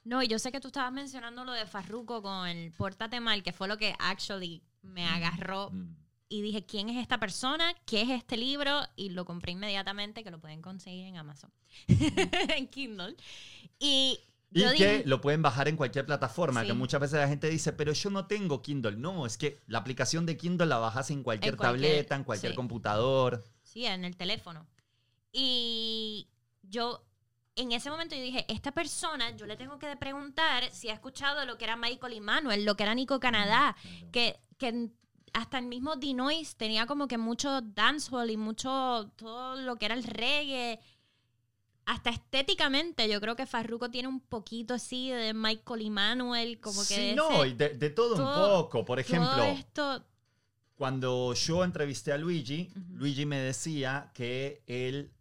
[0.03, 3.43] No, y yo sé que tú estabas mencionando lo de Farruko con el Pórtate Mal,
[3.43, 5.95] que fue lo que actually me agarró Mm.
[6.29, 7.73] Y dije, ¿quién es esta persona?
[7.85, 8.81] ¿Qué es este libro?
[8.95, 11.51] Y lo compré inmediatamente, que lo pueden conseguir en Amazon,
[11.87, 13.15] en Kindle.
[13.79, 14.19] Y
[14.51, 16.67] Y yo que dije, lo pueden bajar en cualquier plataforma, Sí.
[16.67, 18.95] que muchas veces la gente dice, pero yo no tengo Kindle.
[18.97, 22.23] No, es que la aplicación de Kindle la bajas en cualquier, En cualquier- tableta, en
[22.23, 22.55] cualquier sí.
[22.55, 23.43] computador.
[23.63, 24.65] sí, en el teléfono.
[25.31, 26.27] Y
[26.63, 27.03] yo,
[27.55, 31.45] en ese momento yo dije, esta persona, yo le tengo que preguntar si ha escuchado
[31.45, 33.75] lo que era Michael y Manuel, lo que era Nico Canadá,
[34.11, 34.89] que, que
[35.33, 39.95] hasta el mismo Dinois tenía como que mucho dancehall y mucho todo lo que era
[39.95, 40.79] el reggae.
[41.85, 46.81] Hasta estéticamente, yo creo que Farruko tiene un poquito así de Michael y Manuel, como
[46.81, 48.85] que sí, de no, y de, de todo, todo- un poco.
[48.85, 50.03] Por todo ejemplo, esto,
[50.75, 52.69] cuando yo entrevisté a Luigi.
[52.93, 55.11] Luigi me decía que él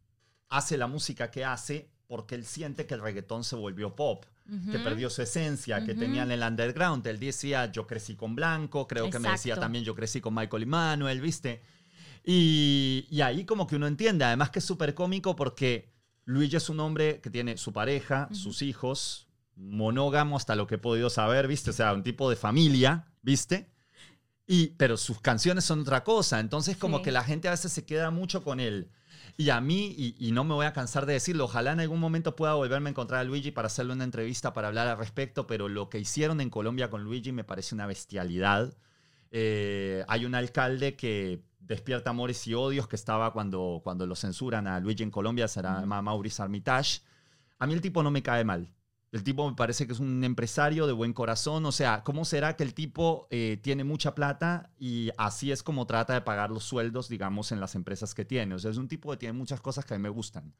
[0.50, 4.24] hace la música que hace porque él siente que el reggaetón se volvió pop.
[4.70, 6.00] Que perdió su esencia, que Ujú.
[6.00, 7.06] tenía en el underground.
[7.06, 10.62] Él decía, yo crecí con Blanco, creo que me decía también, yo crecí con Michael
[10.62, 11.60] y Manuel, ¿viste?
[12.24, 15.90] Y, y ahí como que uno entiende, además que es súper cómico porque
[16.24, 20.78] Luigi es un hombre que tiene su pareja, sus hijos, monógamo hasta lo que he
[20.78, 21.70] podido saber, ¿viste?
[21.70, 23.70] O sea, un tipo de familia, ¿viste?
[24.46, 27.04] Y, pero sus canciones son otra cosa, entonces como Sí.
[27.04, 28.90] que la gente a veces se queda mucho con él.
[29.40, 32.00] Y a mí, y, y no me voy a cansar de decirlo, ojalá en algún
[32.00, 35.46] momento pueda volverme a encontrar a Luigi para hacerle una entrevista para hablar al respecto,
[35.46, 38.76] pero lo que hicieron en Colombia con Luigi me parece una bestialidad.
[39.30, 44.66] Eh, hay un alcalde que despierta amores y odios que estaba cuando, cuando lo censuran
[44.66, 47.02] a Luigi en Colombia, se llama Maurice Armitage.
[47.60, 48.68] A mí el tipo no me cae mal.
[49.10, 51.64] El tipo me parece que es un empresario de buen corazón.
[51.64, 55.86] O sea, ¿cómo será que el tipo eh, tiene mucha plata y así es como
[55.86, 58.54] trata de pagar los sueldos, digamos, en las empresas que tiene?
[58.54, 60.54] O sea, es un tipo que tiene muchas cosas que a mí me gustan.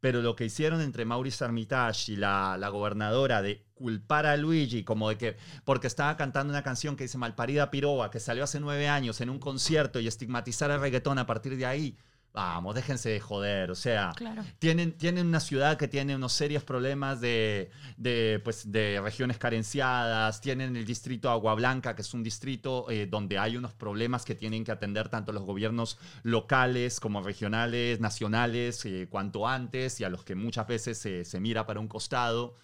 [0.00, 4.84] Pero lo que hicieron entre Maurice Armitage y la, la gobernadora de culpar a Luigi
[4.84, 8.60] como de que, porque estaba cantando una canción que dice Malparida Piroba, que salió hace
[8.60, 11.96] nueve años en un concierto y estigmatizar el reggaetón a partir de ahí,
[12.36, 13.70] vamos, déjense de joder.
[13.70, 14.44] O sea, Claro.
[14.58, 20.40] tienen, tienen una ciudad que tiene unos serios problemas de, de, pues, de regiones carenciadas,
[20.42, 24.34] tienen el distrito Agua Blanca, que es un distrito eh, donde hay unos problemas que
[24.34, 30.10] tienen que atender tanto los gobiernos locales como regionales, nacionales, eh, cuanto antes, y a
[30.10, 32.54] los que muchas veces se- se mira para un costado.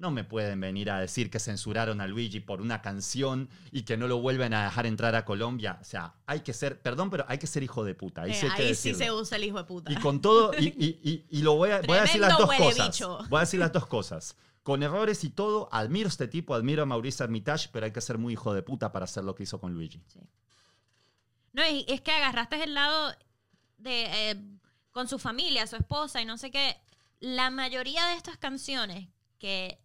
[0.00, 3.98] No me pueden venir a decir que censuraron a Luigi por una canción y que
[3.98, 5.78] no lo vuelven a dejar entrar a Colombia.
[5.80, 8.22] O sea, hay que ser, perdón, pero hay que ser hijo de puta.
[8.22, 9.92] Ahí, Eh, sí, hay que ahí sí se usa el hijo de puta.
[9.92, 12.50] Y con todo, y, y- y- y lo voy a, voy a decir las dos
[12.56, 12.86] cosas.
[12.88, 13.18] bicho.
[13.28, 14.36] Voy a decir las dos cosas.
[14.62, 18.00] Con errores y todo, admiro a este tipo, admiro a Mauricio Armitage, pero hay que
[18.00, 20.02] ser muy hijo de puta para hacer lo que hizo con Luigi.
[21.52, 23.12] No, y es que agarraste el lado
[23.78, 24.40] de eh,
[24.92, 26.76] con su familia, su esposa y no sé qué.
[27.20, 29.78] La mayoría de estas canciones que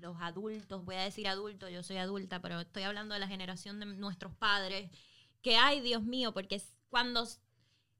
[0.00, 3.80] los adultos, voy a decir adultos, yo soy adulta, pero estoy hablando de la generación
[3.80, 4.90] de nuestros padres,
[5.42, 7.26] que ay, Dios mío, porque cuando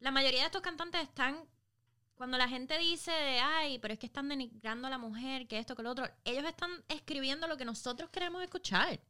[0.01, 1.37] la mayoría de estos cantantes están,
[2.15, 5.59] cuando la gente dice de, ay, pero es que están denigrando a la mujer, que
[5.59, 9.01] esto, que lo otro, ellos están escribiendo lo que nosotros queremos escuchar.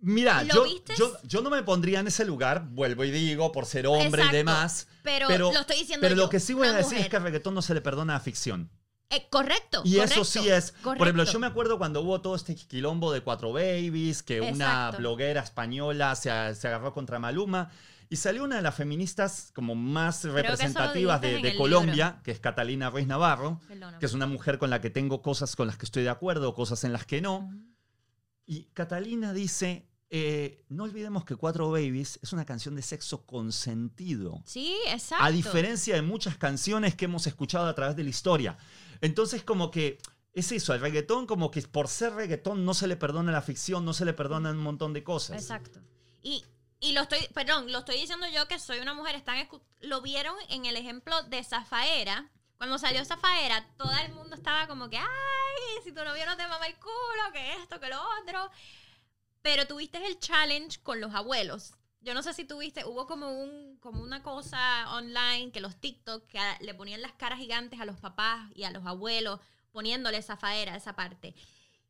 [0.00, 3.64] Mira, ¿Lo yo, yo, yo no me pondría en ese lugar, vuelvo y digo, por
[3.64, 4.34] ser hombre Exacto.
[4.34, 4.88] y demás.
[5.02, 7.16] Pero, Pero, lo estoy diciendo pero yo, lo que sí voy a decir es que
[7.16, 8.70] al reggaetón no se le perdona a ficción.
[9.10, 9.82] Eh, correcto.
[9.84, 10.72] Y eso correcto, sí es.
[10.72, 11.32] Por ejemplo, correcto.
[11.32, 16.14] yo me acuerdo cuando hubo todo este quilombo de Cuatro Babies, que una bloguera española
[16.16, 17.70] se, se agarró contra Maluma.
[18.10, 23.06] Y salió una de las feministas como más representativas de, Colombia, que es Catalina Ruiz
[23.06, 23.98] Navarro, Perdóname.
[23.98, 26.54] que es una mujer con la que tengo cosas con las que estoy de acuerdo,
[26.54, 27.50] cosas en las que no.
[28.46, 34.42] Y Catalina dice, eh, no olvidemos que Cuatro Babies es una canción de sexo consentido.
[34.44, 35.24] Sí, exacto.
[35.24, 38.56] A diferencia de muchas canciones que hemos escuchado a través de la historia.
[39.04, 39.98] Entonces, como que
[40.32, 43.84] es eso, el reggaetón, como que por ser reggaetón no se le perdona la ficción,
[43.84, 45.40] no se le perdona un montón de cosas.
[45.40, 45.78] Exacto.
[46.22, 46.42] Y,
[46.80, 49.46] y lo estoy, perdón, lo estoy diciendo yo que soy una mujer, están
[49.82, 52.30] lo vieron en el ejemplo de Zafaera.
[52.56, 56.48] Cuando salió Zafaera, todo el mundo estaba como que, ay, si tu novio no te
[56.48, 58.50] mama el culo, que esto, que lo otro.
[59.42, 61.74] Pero tuviste el challenge con los abuelos.
[62.04, 66.26] Yo no sé si tuviste, hubo como un como una cosa online que los TikTok
[66.26, 69.40] que a- le ponían las caras gigantes a los papás y a los abuelos
[69.72, 71.34] poniéndole zafaera a esa parte.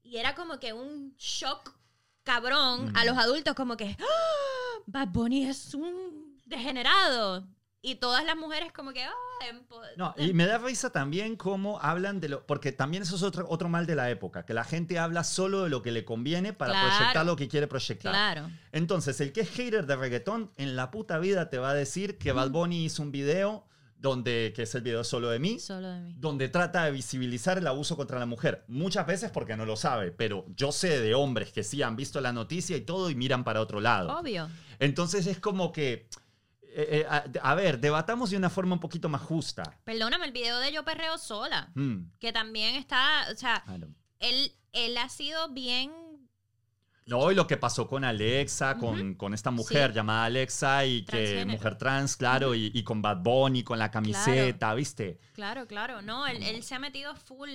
[0.05, 1.75] Y era como que un shock
[2.23, 4.83] cabrón a los adultos como que ¡Ah!
[4.87, 7.47] Bad Bunny es un degenerado.
[7.87, 9.12] Y todas las mujeres como que, "Ah,
[9.53, 12.47] empo- No, y me da risa también cómo hablan de lo.
[12.47, 15.64] Porque también eso es otro, otro mal de la época, que la gente habla solo
[15.64, 16.97] de lo que le conviene para Claro.
[16.97, 18.11] proyectar lo que quiere proyectar.
[18.12, 18.49] Claro.
[18.72, 22.16] Entonces, el que es hater de reggaetón, en la puta vida te va a decir
[22.16, 23.66] que Bad Bunny hizo un video
[23.99, 26.14] donde, que es el video solo de mí, Solo de mí.
[26.18, 28.64] donde trata de visibilizar el abuso contra la mujer.
[28.68, 32.20] Muchas veces porque no lo sabe, pero yo sé de hombres que sí han visto
[32.20, 34.18] la noticia y todo y miran para otro lado.
[34.18, 34.49] Obvio.
[34.78, 36.07] Entonces es como que,
[36.77, 39.62] eh, eh, a, a ver, debatamos de una forma un poquito más justa.
[39.85, 43.62] Perdóname, el video de Yo Perreo Sola, Mm, que también está, o sea,
[44.18, 45.93] él, él ha sido bien...
[47.07, 49.97] No, y lo que pasó con Alexa, con, con esta mujer Sí.
[49.97, 54.72] llamada Alexa y que mujer trans, claro, y, y con Bad Bunny, con la camiseta,
[54.75, 55.20] ¿viste?
[55.35, 57.51] Claro, claro, no, él, él se ha metido full,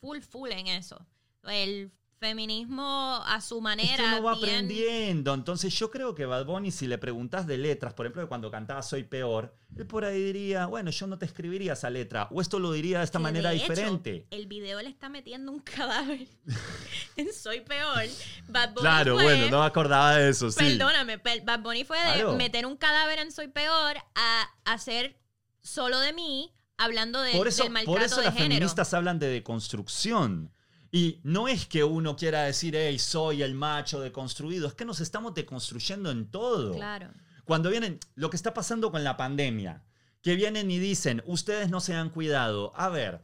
[0.00, 1.04] full, full en eso.
[1.44, 3.96] El feminismo a su Es manera.
[3.96, 5.34] que uno va bien- aprendiendo.
[5.34, 8.82] Entonces yo creo que Bad Bunny, si le preguntas de letras, por ejemplo, cuando cantaba
[8.82, 12.28] Soy Peor, él por ahí diría, bueno, yo no te escribiría esa letra.
[12.30, 14.26] O esto lo diría de esta que manera de hecho, diferente.
[14.30, 16.26] el video le está metiendo un cadáver
[17.16, 18.04] en Soy Peor.
[18.48, 20.58] Bad Bunny Claro, fue- bueno, no me acordaba de eso, sí.
[20.58, 22.32] Perdóname, pe- Bad Bunny fue de Claro.
[22.36, 25.18] meter un cadáver en Soy Peor a hacer
[25.60, 28.54] solo de mí, hablando de, por eso, del maltrato por eso de las género.
[28.54, 30.52] feministas hablan de deconstrucción.
[30.90, 35.00] Y no es que uno quiera decir, hey, soy el macho deconstruido, es que nos
[35.00, 36.72] estamos deconstruyendo en todo.
[36.72, 37.08] Claro.
[37.44, 39.82] Cuando vienen, lo que está pasando con la pandemia,
[40.22, 42.72] que vienen y dicen, ustedes no se han cuidado.
[42.74, 43.22] A ver,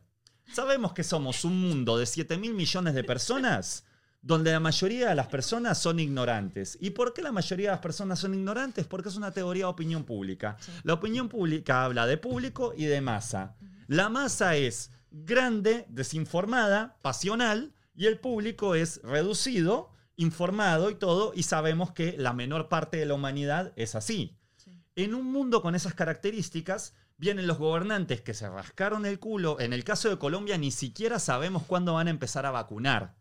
[0.53, 3.85] sabemos que somos un mundo de 7 mil millones de personas
[4.23, 6.79] donde la mayoría de las personas son ignorantes.
[6.81, 8.87] ¿Y por qué la mayoría de las personas son ignorantes?
[8.87, 10.57] Porque es una teoría de opinión pública.
[10.61, 10.73] Sí.
[10.83, 13.57] La opinión pública habla de público y de masa.
[13.87, 21.45] La masa es grande, desinformada, pasional, y el público es reducido, informado y todo, y
[21.45, 24.37] sabemos que la menor parte de la humanidad es así.
[24.57, 24.83] Sí.
[24.97, 29.61] En un mundo con esas características, vienen los gobernantes que se rascaron el culo.
[29.61, 33.15] En el caso de Colombia, ni siquiera sabemos cuándo van a empezar a vacunar.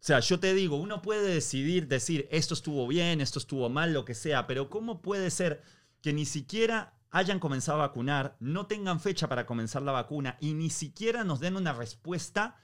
[0.00, 3.92] O sea, yo te digo, uno puede decidir, decir, esto estuvo bien, esto estuvo mal,
[3.92, 5.62] lo que sea, pero ¿cómo puede ser
[6.00, 10.54] que ni siquiera hayan comenzado a vacunar, no tengan fecha para comenzar la vacuna y
[10.54, 12.56] ni siquiera nos den una respuesta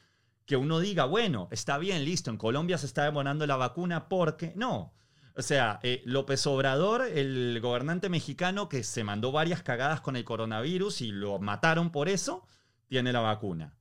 [0.44, 4.52] que uno diga, bueno, está bien, listo, en Colombia se está demorando la vacuna porque
[4.56, 4.94] no.
[5.34, 10.24] O sea, eh, López Obrador, el gobernante mexicano que se mandó varias cagadas con el
[10.24, 12.46] coronavirus y lo mataron por eso,
[12.86, 13.74] tiene la vacuna.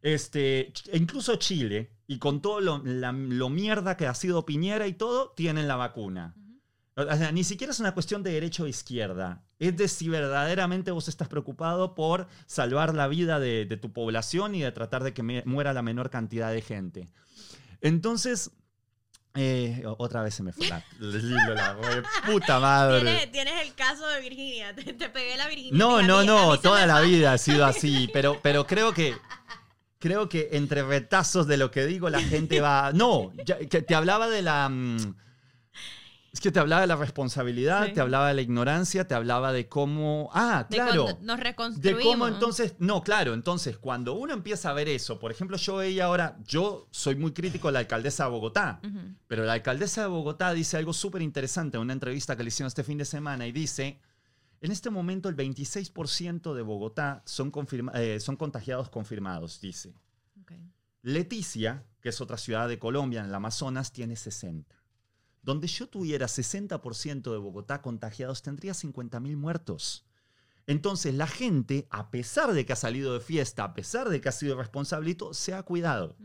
[0.00, 4.94] Este, e incluso Chile, y con todo la- lo mierda que ha sido Piñera y
[4.94, 6.34] todo, tienen la vacuna.
[6.96, 7.08] Ujú.
[7.08, 9.42] O sea, ni siquiera es una cuestión de derecha o izquierda.
[9.58, 14.54] Es de si verdaderamente vos estás preocupado por salvar la vida de, de tu población
[14.54, 17.08] y de tratar de que muera la menor cantidad de gente.
[17.80, 18.50] Entonces,
[19.34, 20.84] eh, otra vez se me fue la,
[22.26, 23.00] puta madre.
[23.00, 24.74] Tienes, tienes el caso de Virginia.
[24.74, 25.72] Te, te pegué la Virginia.
[25.78, 27.00] No, no, mí- no, toda la va.
[27.00, 29.16] vida ha sido así, pero, pero creo que
[29.98, 32.92] creo que entre retazos de lo que digo la gente va.
[32.92, 34.68] No, ya- que te hablaba de la.
[34.68, 35.14] mm,
[36.32, 37.92] Es que te hablaba de la responsabilidad, Sí.
[37.92, 40.30] te hablaba de la ignorancia, te hablaba de cómo.
[40.32, 41.04] Ah, De claro.
[41.04, 42.02] cuando nos De reconstruimos.
[42.04, 46.06] cómo entonces, no, claro, entonces cuando uno empieza a ver eso, por ejemplo, yo veía
[46.06, 48.80] ahora, yo soy muy crítico de la alcaldesa de Bogotá,
[49.26, 52.68] pero la alcaldesa de Bogotá dice algo súper interesante en una entrevista que le hicieron
[52.68, 54.00] este fin de semana y dice,
[54.62, 59.92] en este momento el 26% de Bogotá son, confirma- eh, son contagiados confirmados, dice.
[61.04, 64.76] Leticia, que es otra ciudad de Colombia en el Amazonas, tiene 60.
[65.42, 70.06] Donde yo tuviera 60% de Bogotá contagiados, tendría 50.000 muertos.
[70.66, 74.28] Entonces la gente, a pesar de que ha salido de fiesta, a pesar de que
[74.28, 76.16] ha sido responsablito, se ha cuidado.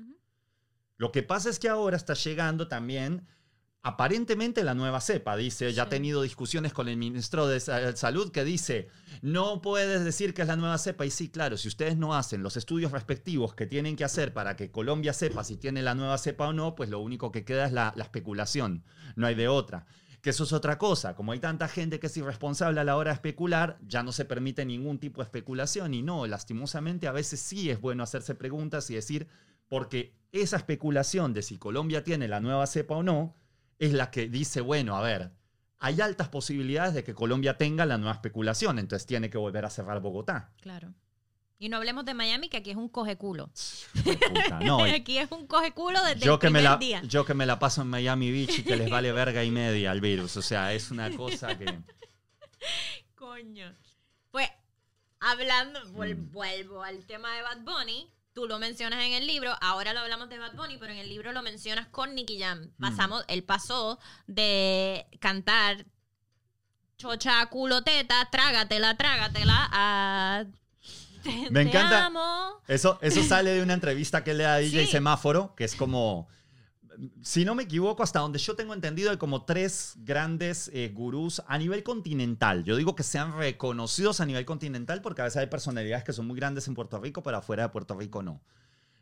[0.97, 3.27] Lo que pasa es que ahora está llegando también,
[3.87, 5.35] aparentemente, la nueva cepa.
[5.35, 8.87] Dice, ya ha tenido discusiones con el ministro de Sa- Salud que dice,
[9.21, 11.05] no puedes decir que es la nueva cepa.
[11.05, 14.55] Y sí, claro, si ustedes no hacen los estudios respectivos que tienen que hacer para
[14.55, 17.65] que Colombia sepa si tiene la nueva cepa o no, pues lo único que queda
[17.65, 18.83] es la, la especulación.
[19.15, 19.85] No hay de otra.
[20.21, 21.15] Que eso es otra cosa.
[21.15, 24.25] Como hay tanta gente que es irresponsable a la hora de especular, ya no se
[24.25, 25.93] permite ningún tipo de especulación.
[25.93, 29.27] Y no, lastimosamente, a veces sí es bueno hacerse preguntas y decir,
[29.69, 33.35] porque esa especulación de si Colombia tiene la nueva cepa o no,
[33.79, 35.31] es la que dice, bueno, a ver,
[35.79, 39.69] hay altas posibilidades de que Colombia tenga la nueva especulación, entonces tiene que volver a
[39.69, 40.51] cerrar Bogotá.
[40.61, 40.93] Claro.
[41.59, 43.49] Y no hablemos de Miami, que aquí es un coge culo.
[44.03, 47.01] Puta, no, aquí es un coge culo desde yo el que, me la, día.
[47.03, 49.89] yo que me la paso en Miami Beach y que les vale verga y media
[49.91, 51.65] al virus, o sea, es una cosa que...
[53.15, 53.73] Coño.
[54.31, 54.49] Pues,
[55.19, 56.31] hablando, vuel- Mm.
[56.31, 58.11] vuelvo al tema de Bad Bunny.
[58.37, 61.09] Tú lo mencionas en el libro, ahora lo hablamos de Bad Bunny, pero en el
[61.09, 62.69] libro lo mencionas con Nicky Jam.
[62.77, 62.81] Mm.
[62.81, 65.87] Pasamos, él pasó de cantar
[66.99, 70.45] chocha, culo, teta, trágatela, trágatela, a...
[71.23, 72.05] Te, Me te encanta.
[72.05, 72.61] amo.
[72.67, 74.91] Eso, eso sale de una entrevista que le da a DJ Sí.
[74.91, 76.27] Semáforo, que es como,
[77.21, 81.41] si no me equivoco, hasta donde yo tengo entendido, hay como tres grandes eh, gurús
[81.47, 82.63] a nivel continental.
[82.63, 86.27] Yo digo que sean reconocidos a nivel continental porque a veces hay personalidades que son
[86.27, 88.41] muy grandes en Puerto Rico, pero afuera de Puerto Rico no.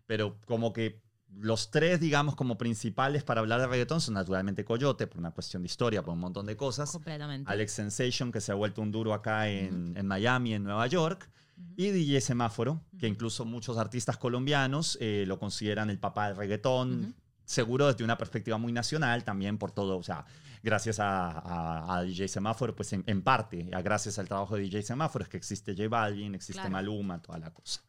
[0.08, 1.02] Pero como que
[1.40, 5.64] los tres, digamos, como principales para hablar de reggaetón son naturalmente Coyote, por una cuestión
[5.64, 6.92] de historia, por un montón de cosas.
[6.92, 7.52] Completamente.
[7.52, 11.30] Alex Sensation, que se ha vuelto un duro acá en, en Miami, en Nueva York.
[11.78, 17.16] Y DJ Semáforo, que incluso muchos artistas colombianos eh, lo consideran el papá del reggaetón.
[17.46, 20.26] Seguro desde una perspectiva muy nacional, también por todo, o sea,
[20.64, 24.82] gracias a, a- a DJ Semáforo, pues en, en parte, gracias al trabajo de DJ
[24.82, 26.72] Semáforo, es que existe J Balvin, existe Claro.
[26.72, 27.82] Maluma, toda la cosa.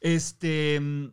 [0.00, 0.78] Este.
[0.80, 1.06] mm,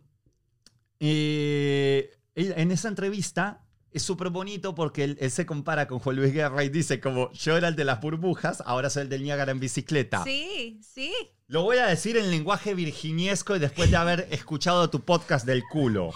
[0.99, 3.61] eh, en esa entrevista
[3.91, 7.31] es súper bonito porque él, él se compara con Juan Luis Guerra y dice como
[7.33, 10.23] yo era el de las burbujas, ahora soy el del Niágara en bicicleta.
[10.23, 11.13] Sí, sí.
[11.47, 15.63] Lo voy a decir en lenguaje virginiesco y después de haber escuchado tu podcast del
[15.69, 16.11] culo.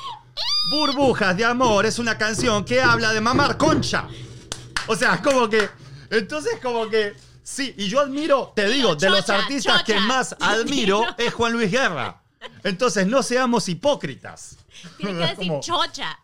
[0.71, 4.07] Burbujas de amor es una canción que habla de mamar concha.
[4.88, 5.69] O sea, como que.
[6.09, 7.13] Entonces, como que.
[7.43, 11.69] Sí, y yo admiro, te digo, de los artistas que más admiro es Juan Luis
[11.69, 12.23] Guerra.
[12.63, 14.57] Entonces, no seamos hipócritas.
[14.97, 16.17] Tienes que decir chocha.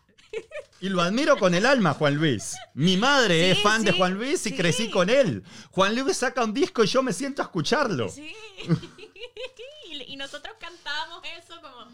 [0.80, 2.56] Y lo admiro con el alma, Juan Luis.
[2.74, 4.56] Mi madre Sí, es fan de Juan Luis y sí.
[4.56, 5.44] crecí con él.
[5.70, 8.08] Juan Luis saca un disco y yo me siento a escucharlo.
[8.08, 8.34] Sí.
[10.06, 11.86] y, nosotros cantábamos eso como,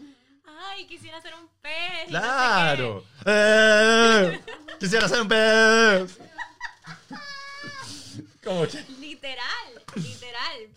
[0.45, 2.09] ay, quisiera ser un pez.
[2.09, 3.05] y no sé Claro.
[3.25, 4.41] Eh,
[4.79, 6.17] quisiera ser un pez.
[8.43, 8.85] Como que-.
[8.99, 10.69] Literal, literal.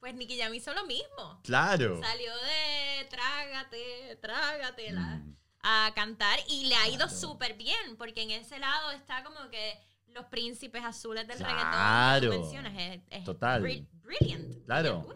[0.00, 1.40] Pues Nicky Jam hizo lo mismo.
[1.44, 2.00] Claro.
[2.02, 5.34] Salió de trágate, trágatela Mm.
[5.64, 9.74] A cantar y le ha ido súper bien, porque en ese lado está como que
[10.14, 11.70] los príncipes azules del reggaetón.
[11.70, 12.30] Claro.
[12.30, 13.62] que tú mencionas, es, es Total.
[13.62, 14.64] bri- brilliant.
[14.66, 15.06] Claro.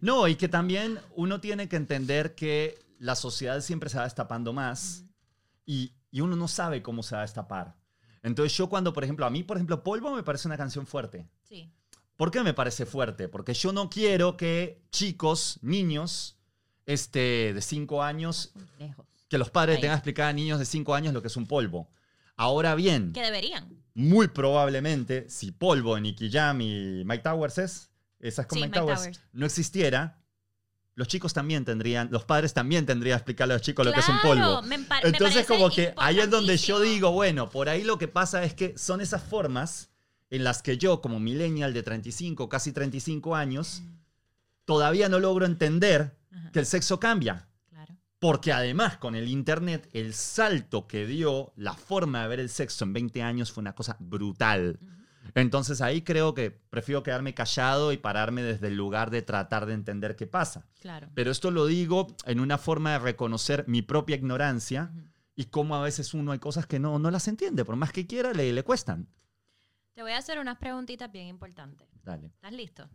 [0.00, 4.52] No, y que también uno tiene que entender que la sociedad siempre se va destapando
[4.52, 5.04] más
[5.64, 7.76] y, y uno no sabe cómo se va a destapar.
[8.22, 11.28] Entonces yo cuando, por ejemplo, a mí, por ejemplo, Polvo me parece una canción fuerte.
[11.42, 11.72] Sí.
[12.16, 13.28] ¿Por qué me parece fuerte?
[13.28, 16.36] Porque yo no quiero que chicos, niños,
[16.86, 19.06] este, de 5 años, Lejos.
[19.32, 19.80] Que los padres Ahí.
[19.80, 21.88] tengan que explicar a niños de 5 años lo que es un polvo.
[22.36, 23.66] Ahora bien, Que deberían.
[23.94, 28.78] muy probablemente, si Polvo, Nicky Jam y Mike Towers es, esa es con Sí, Mike,
[28.78, 29.20] Mike Towers, Towers.
[29.32, 30.18] no existiera,
[30.94, 34.00] los chicos también tendrían, los padres también tendrían que explicarle a los chicos lo que
[34.00, 34.62] es un Claro, polvo.
[34.68, 36.78] me pa- me Entonces, parece como que ahí es donde yo importantísimo.
[36.80, 39.88] digo, bueno, por ahí lo que pasa es que son esas formas
[40.28, 43.82] en las que yo, como millennial de 35, casi 35 años,
[44.66, 47.48] todavía no logro entender Ajá, que el sexo cambia.
[48.22, 52.84] Porque además con el Internet, el salto que dio la forma de ver el sexo
[52.84, 54.78] en 20 años fue una cosa brutal.
[55.34, 59.74] Entonces ahí creo que prefiero quedarme callado y pararme desde el lugar de tratar de
[59.74, 60.68] entender qué pasa.
[60.78, 61.10] Claro.
[61.14, 64.92] Pero esto lo digo en una forma de reconocer mi propia ignorancia
[65.34, 68.06] y cómo a veces uno hay cosas que no, no las entiende, por más que
[68.06, 69.08] quiera, le, le cuestan.
[69.94, 71.88] Te voy a hacer unas preguntitas bien importantes.
[72.04, 72.88] Dale, ¿Estás listo?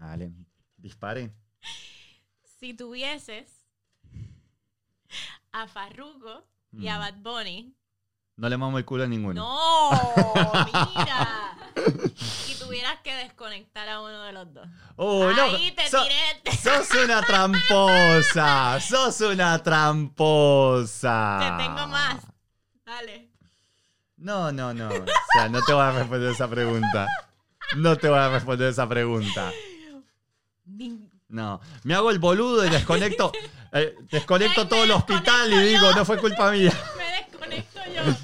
[0.00, 0.32] dale,
[0.78, 1.30] dispare.
[2.42, 3.61] Si tuvieses
[5.52, 7.00] a Farruko y a Mm.
[7.00, 7.74] Bad Bunny.
[8.36, 9.34] No le mamo el culo a ninguno.
[9.42, 9.90] ¡No!
[10.96, 11.54] ¡Mira!
[12.48, 14.66] y tuvieras que desconectar a uno de los dos.
[14.96, 16.56] Oh, no, Ahí te so- tiré.
[16.56, 21.38] Sos una tramposa, sos una tramposa.
[21.58, 22.16] Te tengo más.
[22.86, 23.28] Dale.
[24.16, 24.88] No, no, no.
[24.88, 25.04] O
[25.34, 27.06] sea, no te voy a responder esa pregunta.
[27.76, 29.50] No te voy a responder esa pregunta.
[31.28, 31.60] No.
[31.84, 33.32] Me hago el boludo y desconecto.
[33.72, 35.94] eh, desconecto todo el hospital y digo, yo.
[35.94, 36.72] no fue culpa mía.
[36.96, 38.14] Me desconecto yo.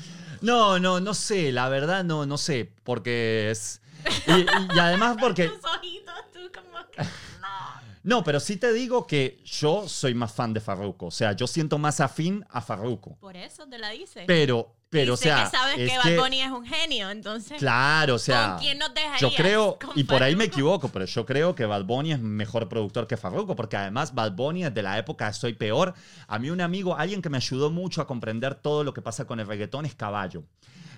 [0.42, 1.52] No, no, no sé.
[1.52, 2.70] La verdad, no, no sé.
[2.84, 3.80] Porque es.
[4.26, 5.48] Y, y además porque.
[5.48, 7.02] Tus ojitos, tú como que.
[7.40, 7.80] No.
[8.02, 11.06] No, pero sí te digo que yo soy más fan de Farruko.
[11.06, 13.16] O sea, yo siento más afín a Farruko.
[13.16, 14.24] Por eso te la dice.
[14.26, 15.44] Pero, pero, o sea.
[15.44, 17.58] que sabes es que Bad Bunny es un genio, entonces.
[17.58, 18.52] Claro, o sea.
[18.52, 19.20] ¿Con quién nos dejarías?
[19.20, 22.20] Yo creo, ¿Con y por ahí me equivoco, pero yo creo que Bad Bunny es
[22.20, 25.94] mejor productor que Farruko, porque además Bad Bunny es de la época Soy Peor.
[26.26, 29.26] A mí un amigo, alguien que me ayudó mucho a comprender todo lo que pasa
[29.26, 30.44] con el reggaetón es Caballo.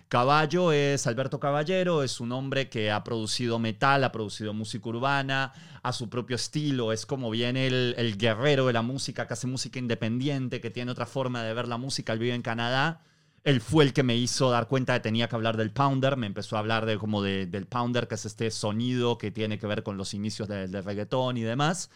[0.08, 5.52] Caballo es Alberto Caballero, es un hombre que ha producido metal, ha producido música urbana,
[5.82, 9.46] a su propio estilo, es como viene el, el guerrero de la música, que hace
[9.46, 13.02] música independiente, que tiene otra forma de ver la música, él vive en Canadá.
[13.44, 16.16] Él fue el que me hizo dar cuenta de que tenía que hablar del pounder,
[16.16, 19.58] me empezó a hablar de, como de- del pounder, que es este sonido que tiene
[19.58, 21.90] que ver con los inicios de- del reggaetón y demás.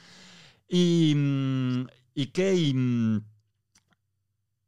[0.68, 2.54] Y, mm, y qué...
[2.56, 3.20] Y, mm,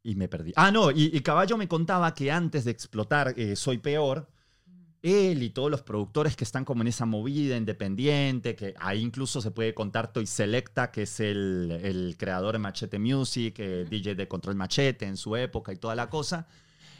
[0.02, 0.52] y me perdí.
[0.56, 4.28] Ah, no, y, y Caballo me contaba que antes de explotar eh, Soy Peor,
[5.02, 9.40] él y todos los productores que están como en esa movida independiente, que ahí incluso
[9.40, 13.86] se puede contar Toy Selecta, que es el, el creador de Machete Music, eh.
[13.88, 16.48] DJ de Control Machete en su época y toda la cosa,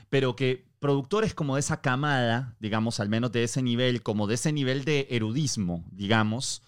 [0.08, 4.34] pero que productores como de esa camada, digamos, al menos de ese nivel, como de
[4.34, 6.62] ese nivel de erudismo, digamos,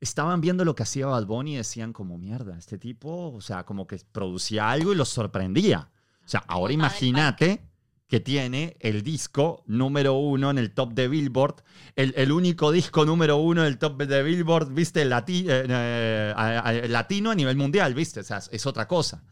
[0.00, 3.64] estaban viendo lo que hacía Bad Bunny y decían como, mierda, este tipo, o sea,
[3.64, 5.90] como que producía algo y los sorprendía.
[6.24, 7.62] O sea, ahora imagínate
[8.08, 11.56] que tiene el disco número uno en el top de Billboard,
[11.96, 16.88] el, el único disco número uno en el top de Billboard, viste, lati- eh, eh,
[16.88, 19.24] latino a nivel mundial, viste, o sea, es otra cosa.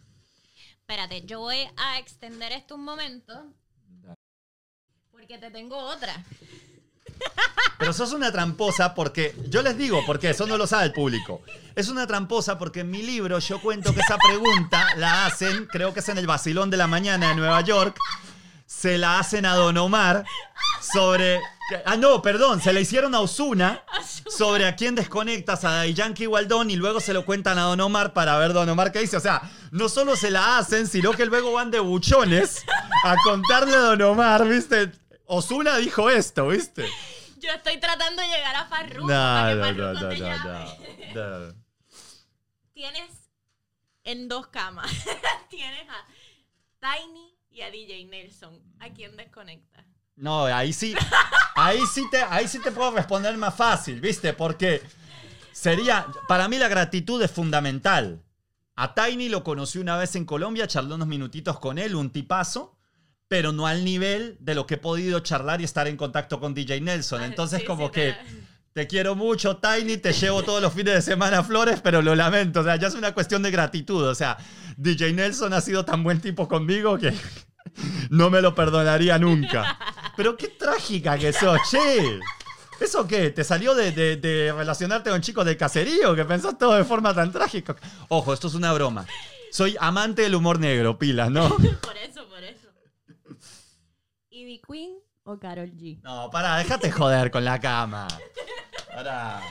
[0.86, 3.32] Espérate, yo voy a extender esto un momento.
[5.10, 6.22] Porque te tengo otra.
[7.78, 11.40] Pero sos una tramposa porque, yo les digo, porque eso no lo sabe el público.
[11.74, 15.94] Es una tramposa porque en mi libro yo cuento que esa pregunta la hacen, creo
[15.94, 17.96] que es en el Basilón de la Mañana de Nueva York,
[18.66, 20.24] se la hacen a Don Omar
[20.80, 21.40] sobre...
[21.86, 23.82] Ah, no, perdón, se la hicieron a Osuna
[24.28, 27.80] sobre a quién desconectas a Daddy Yankee Waldón y luego se lo cuentan a Don
[27.80, 29.16] Omar para ver Don Omar qué dice.
[29.16, 29.40] O sea,
[29.70, 32.64] no solo se la hacen, sino que luego van de buchones
[33.04, 34.92] a contarle a Don Omar, ¿viste?
[35.24, 36.86] Osuna dijo esto, ¿viste?
[37.38, 40.18] Yo estoy tratando de llegar a Farruko No, para que no, Farruko no, no, te
[40.18, 41.14] no, llame.
[41.14, 41.54] no, no.
[42.74, 43.10] Tienes
[44.04, 44.90] en dos camas.
[45.48, 46.06] Tienes a
[46.80, 48.60] Tiny y a DJ Nelson.
[48.80, 49.84] ¿A quién desconectas?
[50.16, 50.94] No, ahí sí,
[51.54, 54.32] ahí sí te, ahí sí te puedo responder más fácil, ¿viste?
[54.32, 54.82] Porque
[55.52, 58.22] sería, para mí la gratitud es fundamental.
[58.76, 62.76] A Tiny lo conocí una vez en Colombia, charlé unos minutitos con él, un tipazo,
[63.28, 66.54] pero no al nivel de lo que he podido charlar y estar en contacto con
[66.54, 67.22] DJ Nelson.
[67.22, 68.16] Entonces Sí, como sí, que
[68.74, 72.60] te quiero mucho, Tiny, te llevo todos los fines de semana flores, pero lo lamento,
[72.60, 74.36] o sea, ya es una cuestión de gratitud, o sea,
[74.76, 77.14] DJ Nelson ha sido tan buen tipo conmigo que
[78.10, 79.78] no me lo perdonaría nunca.
[80.16, 82.18] Pero qué trágica que sos, che.
[82.80, 83.30] ¿Eso qué?
[83.30, 86.14] ¿Te salió de, de- de relacionarte con chicos del caserío?
[86.16, 87.76] Que pensás todo de forma tan trágica.
[88.08, 89.06] Ojo, esto es una broma.
[89.52, 91.48] Soy amante del humor negro, pilas, ¿no?
[91.80, 92.68] Por eso, por eso.
[94.30, 94.94] ¿Ivy Queen
[95.24, 96.00] o Carol G?
[96.02, 98.06] No, pará, déjate joder con la cama.
[98.94, 99.42] Pará.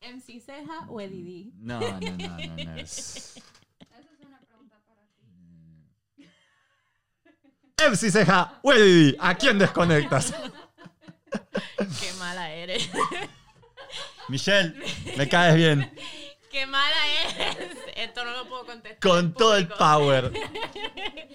[0.00, 1.50] ¿MC Ceja o Eddie?
[1.56, 2.74] No, no, no, no, no.
[2.76, 3.34] es-
[7.90, 10.32] MC Ceja, Weddy, ¿a quién desconectas?
[12.00, 12.88] Qué mala eres.
[14.28, 14.74] Michelle,
[15.16, 15.92] me caes bien.
[16.54, 16.94] Qué mala
[17.24, 17.76] eres.
[17.96, 19.00] Esto no lo puedo contestar.
[19.00, 20.30] Con en todo el power.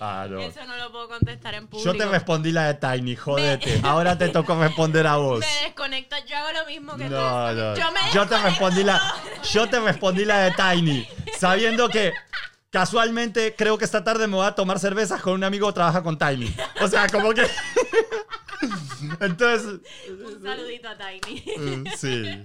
[0.01, 0.39] Ah, no.
[0.39, 1.91] Eso no lo puedo contestar en público.
[1.91, 3.81] Yo te respondí la de Tiny, jodete.
[3.83, 5.41] Ahora te tocó responder a vos.
[5.41, 6.15] Me desconecto.
[6.25, 7.17] Yo hago lo mismo que No,
[7.49, 7.55] tú.
[7.55, 7.75] no.
[7.75, 9.15] Yo me Yo te respondí la,
[9.51, 11.05] yo te respondí la de Tiny,
[11.37, 12.13] sabiendo que
[12.71, 16.03] Casualmente, creo que esta tarde me voy a tomar cervezas con un amigo que trabaja
[16.03, 16.55] con Tiny.
[16.79, 17.45] O sea, como que.
[19.19, 19.79] Entonces.
[20.07, 21.83] Un saludito a Tiny.
[21.97, 22.43] Sí.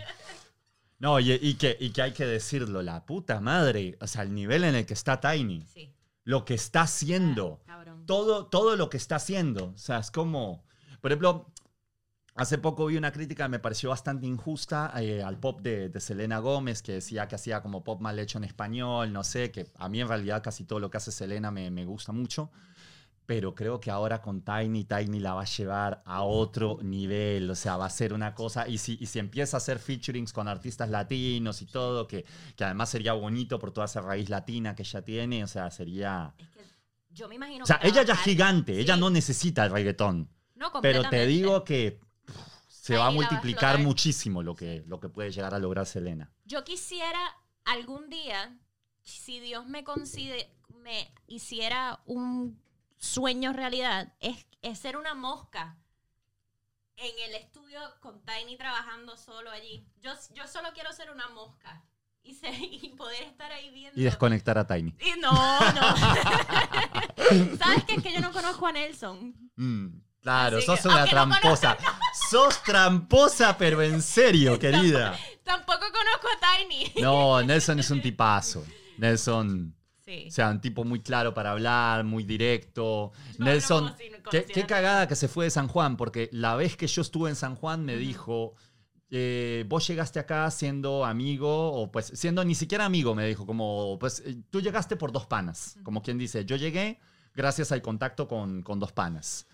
[1.05, 3.98] No, y, y que, y que hay que decirlo, la puta madre.
[4.00, 5.62] O sea, el nivel en el que está Tiny.
[5.70, 5.92] Sí.
[6.22, 7.61] Lo que está haciendo.
[7.66, 8.07] Cabrón.
[8.07, 9.72] todo, todo lo que está haciendo.
[9.74, 10.64] O sea, es como,
[11.02, 11.52] por ejemplo,
[12.36, 16.00] hace poco vi una crítica que me pareció bastante injusta eh, al pop de, de
[16.00, 19.66] Selena Gómez, que decía que hacía como pop mal hecho en español, no sé, que
[19.76, 22.50] a mí en realidad casi todo lo que hace Selena me, me gusta mucho.
[23.27, 27.51] Pero creo que ahora con Tiny, Tiny la va a llevar a otro nivel.
[27.51, 28.68] O sea, va a ser una cosa.
[28.68, 32.64] Y si, y si empieza a hacer featurings con artistas latinos y todo, que, que
[32.64, 36.35] además sería bonito por toda esa raíz latina que ella tiene, o sea, sería.
[36.39, 36.61] Es que
[37.14, 40.29] yo me imagino O sea, que ella ya es gigante, ella no necesita el reggaetón.
[40.55, 42.37] No, Pero te digo que pff,
[42.68, 46.31] se va a va multiplicar muchísimo lo que, lo que puede llegar a lograr Selena.
[46.45, 48.59] Yo quisiera algún día,
[49.03, 50.51] si Dios me concede,
[50.83, 52.61] me hiciera un
[53.05, 55.76] sueño realidad, es, es ser una mosca
[56.96, 59.86] en el estudio con Tiny trabajando solo allí.
[60.00, 61.84] Yo, yo solo quiero ser una mosca
[62.22, 64.00] y, poder estar ahí viendo.
[64.00, 64.94] Y desconectar a Tiny.
[65.00, 65.96] Y no, no.
[67.59, 67.94] ¿Sabes qué?
[67.96, 69.34] Es que yo no conozco a Nelson.
[69.57, 69.88] Mm,
[70.22, 71.76] claro, Así sos que, una no tramposa.
[72.30, 75.18] sos tramposa, pero en serio, querida.
[75.42, 76.92] Tampoco conozco a Tiny.
[77.02, 78.64] No, Nelson es un tipazo.
[78.96, 79.74] Nelson,
[80.05, 80.26] Sí.
[80.28, 83.12] o sea, un tipo muy claro para hablar, muy directo.
[83.38, 83.96] No, Nelson, no,
[84.30, 87.30] qué, qué cagada que se fue de San Juan, porque la vez que yo estuve
[87.30, 88.00] en San Juan me Ujú.
[88.00, 88.55] dijo,
[89.11, 93.96] eh, vos llegaste acá siendo amigo, o pues siendo ni siquiera amigo, me dijo, como,
[93.98, 96.98] pues eh, tú llegaste por dos panas, como quien dice, yo llegué
[97.34, 99.46] gracias al contacto con, con dos panas.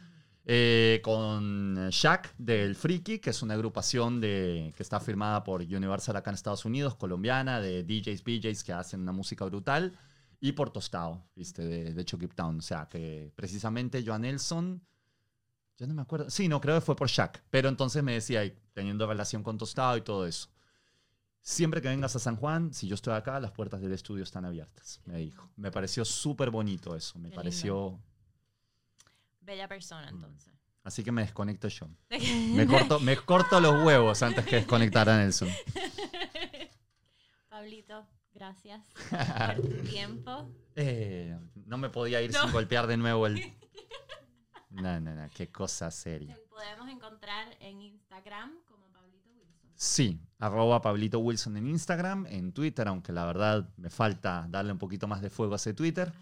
[0.46, 6.16] Eh, con Shaq del Freaky, que es una agrupación de, que está firmada por Universal
[6.16, 9.92] acá en Estados Unidos, colombiana, de DJs, BJs que hacen una música brutal.
[10.41, 11.62] Y por Tostado, ¿viste?
[11.62, 12.59] De, de Chucky Town.
[12.59, 14.82] O sea, que precisamente Joan Nelson,
[15.76, 16.30] yo no me acuerdo.
[16.30, 17.43] Sí, no, creo que fue por Shaq.
[17.51, 20.49] Pero entonces me decía, teniendo relación con Tostado y todo eso.
[21.43, 24.45] Siempre que vengas a San Juan, si yo estoy acá, las puertas del estudio están
[24.45, 25.49] abiertas, me dijo.
[25.57, 27.18] Me pareció súper bonito eso.
[27.18, 27.99] Me Qué pareció.
[29.41, 30.53] Bella persona, entonces.
[30.84, 31.88] Así que me desconecto yo.
[32.55, 35.49] Me corto, me corto los huevos antes que desconectar a Nelson.
[37.49, 38.83] Pablito, gracias
[39.57, 40.51] por tu tiempo.
[40.76, 42.43] Eh, no me podía ir No.
[42.43, 43.41] sin golpear de nuevo el.
[44.70, 46.37] No, no, no, qué cosa seria.
[46.37, 49.72] Te podemos encontrar en Instagram como Pablito Wilson.
[49.74, 54.78] Sí, arroba Pablito Wilson en Instagram, en Twitter, aunque la verdad me falta darle un
[54.78, 56.12] poquito más de fuego a ese Twitter.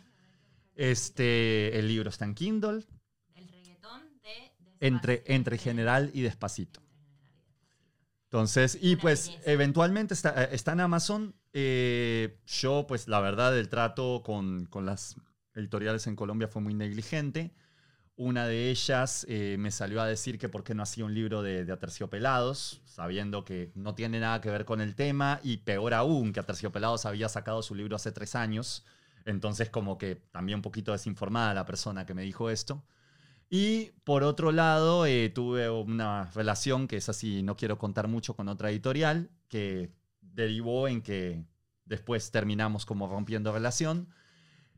[0.75, 2.87] Este, el libro está en Kindle,
[3.35, 4.79] El reggaetón de Despacito.
[4.81, 5.35] entre general y despacito.
[5.35, 6.83] Entre general y Despacito.
[8.25, 11.35] Entonces, y pues eventualmente está, eh, está en Amazon.
[11.53, 15.17] Eh, yo, pues la verdad, el trato con, con las
[15.55, 17.53] editoriales en Colombia fue muy negligente.
[18.19, 21.41] Una de ellas eh, me salió a decir que por qué no hacía un libro
[21.41, 26.33] de, Aterciopelados, sabiendo que no tiene nada que ver con el tema, y peor aún,
[26.33, 28.85] que Aterciopelados había sacado su libro hace tres años.
[29.25, 32.85] Entonces, como que también un poquito desinformada la persona que me dijo esto.
[33.51, 38.35] Y por otro lado, eh, tuve una relación que es así, no quiero contar mucho
[38.35, 39.93] con otra editorial, que
[40.43, 41.45] derivó en que
[41.85, 44.09] después terminamos como rompiendo relación.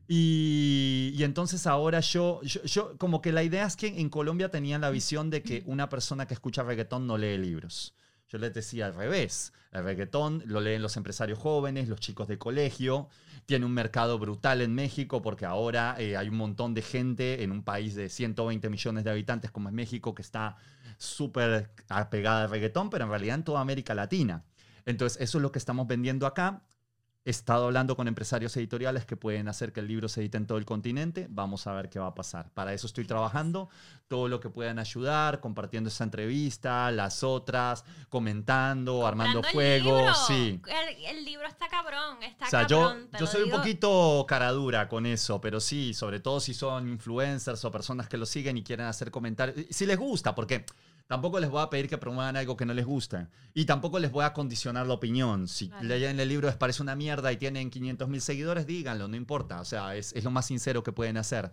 [0.07, 4.49] Y, y entonces ahora yo, yo, yo- como que la idea es que en Colombia
[4.49, 7.95] tenían la visión de que una persona que escucha reggaetón no lee libros.
[8.27, 12.37] Yo les decía al revés, el reggaetón lo leen los empresarios jóvenes, los chicos de
[12.37, 13.09] colegio,
[13.45, 17.51] tiene un mercado brutal en México porque ahora eh, hay un montón de gente en
[17.51, 20.55] un país de 120 millones de habitantes como es México que está
[20.97, 24.43] súper apegada al reggaetón, pero en realidad en toda América Latina.
[24.85, 26.61] Entonces eso es lo que estamos vendiendo acá.
[27.23, 30.47] He estado hablando con empresarios editoriales que pueden hacer que el libro se edite en
[30.47, 31.27] todo el continente.
[31.29, 32.49] Vamos a ver qué va a pasar.
[32.51, 33.69] Para eso estoy trabajando.
[34.07, 40.15] Todo lo que puedan ayudar, compartiendo esa entrevista, las otras, comentando, armando libro.
[40.27, 40.59] Sí.
[40.65, 43.09] El, el libro está cabrón, está O sea, yo, cabrón.
[43.13, 43.57] yo lo soy un digo.
[43.59, 48.25] poquito caradura con eso, pero sí, sobre todo si son influencers o personas que lo
[48.25, 49.67] siguen y quieren hacer comentarios.
[49.69, 50.65] Si les gusta, porque
[51.11, 53.29] tampoco les voy a pedir que promuevan algo que no les gusta.
[53.53, 55.49] Y tampoco les voy a condicionar la opinión.
[55.49, 55.99] Si Vale.
[55.99, 59.59] leen el libro les parece una mierda y tienen 500 mil seguidores, díganlo, no importa.
[59.59, 61.51] O sea, es, es lo más sincero que pueden hacer.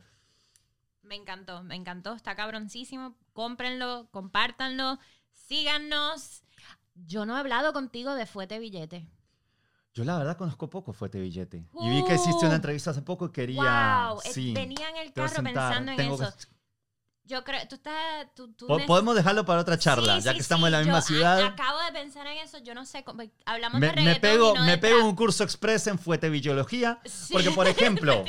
[1.02, 3.16] Me encantó, me encantó, está cabroncísimo.
[3.32, 5.00] Cómprenlo, compártanlo,
[5.32, 6.44] síganos.
[6.94, 9.08] Yo no he hablado contigo de Fuete Billete.
[9.94, 11.66] Yo la verdad conozco poco Fuete Billete.
[11.80, 12.46] Y vi que hiciste Uh.
[12.46, 14.10] una entrevista hace poco y quería...
[14.12, 16.32] wow, eh, sí, en el carro pensando en tengo eso.
[16.36, 16.57] que-
[17.28, 17.94] Yo creo, tú estás,
[18.34, 20.84] tú, tú Podemos dejarlo para otra charla, Sí, ya sí, que estamos en la sí,
[20.86, 21.44] misma yo a- ciudad.
[21.44, 24.50] acabo de pensar en eso, yo no sé, cómo- hablamos Me, de me reggaetón pego,
[24.52, 27.00] y no me de pego un curso express en fuetebiología.
[27.04, 27.34] Sí.
[27.34, 28.24] Porque, por ejemplo,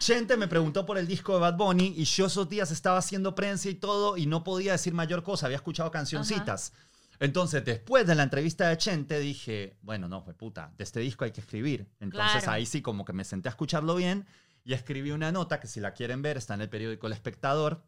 [0.00, 3.34] gente me preguntó por el disco de Bad Bunny y yo esos días estaba haciendo
[3.34, 6.72] prensa y todo y no podía decir mayor cosa, había escuchado cancioncitas.
[7.20, 11.24] Entonces, después de la entrevista de Chente, dije, bueno, no, fue puta, de este disco
[11.24, 11.86] hay que escribir.
[12.00, 12.52] Entonces Claro.
[12.52, 14.26] ahí sí como que me senté a escucharlo bien
[14.64, 17.82] y escribí una nota que si la quieren ver está en el periódico El Espectador.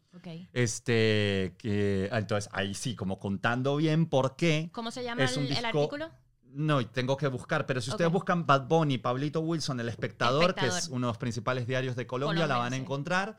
[0.53, 4.71] Este, que, entonces ahí sí, como contando bien por qué.
[4.73, 6.11] ¿Cómo se llama Es un el, el disco- artículo?
[6.57, 10.67] No, tengo que buscar, pero si ustedes buscan Bad Bunny, Pablito Wilson, El Espectador, que
[10.67, 13.39] es uno de los principales diarios de Colombia, la van a encontrar.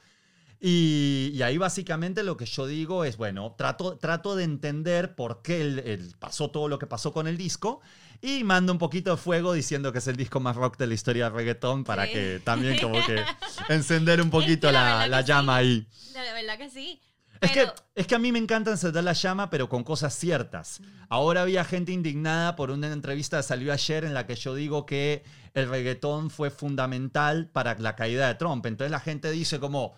[0.59, 5.41] Y, y ahí básicamente lo que yo digo es, bueno, trato, trato de entender por
[5.41, 7.81] qué el- el- pasó todo lo que pasó con el disco
[8.21, 10.93] y mando un poquito de fuego diciendo que es el disco más rock de la
[10.93, 12.13] historia del reggaetón para Sí.
[12.13, 13.23] que también como que
[13.69, 15.65] encender un poquito la la, la llama sí.
[15.65, 15.87] ahí.
[16.13, 17.01] De verdad que sí.
[17.41, 20.81] Es que, es que a mí me encanta encender la llama, pero con cosas ciertas.
[21.09, 24.85] Ahora había gente indignada por una entrevista que salió ayer en la que yo digo
[24.85, 28.65] que el reggaetón fue fundamental para la caída de Trump.
[28.65, 29.93] Entonces la gente dice como,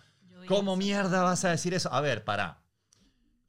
[0.48, 1.94] ¿cómo mierda vas a decir eso?
[1.94, 2.60] A ver, para.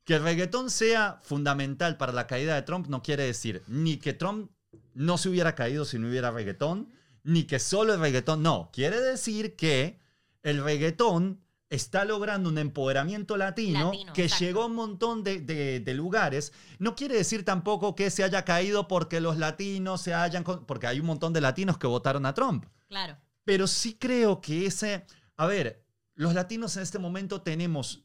[0.04, 4.12] Que el reggaetón sea fundamental para la caída de Trump no quiere decir ni que
[4.12, 4.50] Trump
[4.98, 6.90] no se hubiera caído si no hubiera reggaetón,
[7.22, 8.42] ni que solo el reggaetón.
[8.42, 10.00] No, quiere decir que
[10.42, 11.40] el reggaetón
[11.70, 14.44] está logrando un empoderamiento latino, Latino, que exacto.
[14.44, 16.52] llegó a un montón de, de- de lugares.
[16.78, 20.44] No quiere decir tampoco que se haya caído porque los latinos se hayan...
[20.44, 22.64] Porque hay un montón de latinos que votaron a Trump.
[22.88, 23.18] Claro.
[23.44, 25.04] Pero sí creo que ese...
[25.36, 25.84] A ver,
[26.14, 28.02] los latinos en este momento tenemos,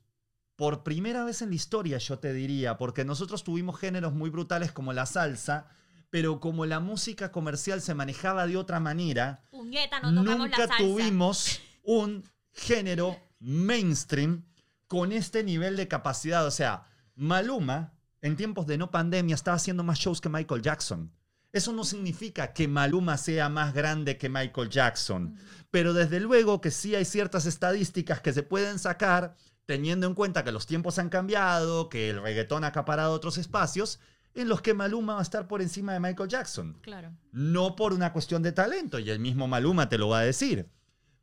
[0.58, 4.72] por primera vez en la historia, yo te diría, porque nosotros tuvimos géneros muy brutales
[4.74, 5.68] como la salsa,
[6.14, 12.24] pero como la música comercial se manejaba de otra manera, Puñeta, no nunca tuvimos un
[12.52, 14.46] género mainstream
[14.86, 16.46] con este nivel de capacidad.
[16.46, 16.86] O sea,
[17.16, 21.12] Maluma, en tiempos de no pandemia, estaba haciendo más shows que Michael Jackson.
[21.52, 25.36] Eso no significa que Maluma sea más grande que Michael Jackson,
[25.72, 29.36] pero desde luego que sí hay ciertas estadísticas que se pueden sacar
[29.66, 34.00] teniendo en cuenta que los tiempos han cambiado, que el reggaetón ha acaparado otros espacios,
[34.36, 37.12] en los que Maluma va a estar por encima de Michael Jackson Claro.
[37.32, 40.70] no por una cuestión de talento, y el mismo Maluma te lo va a decir.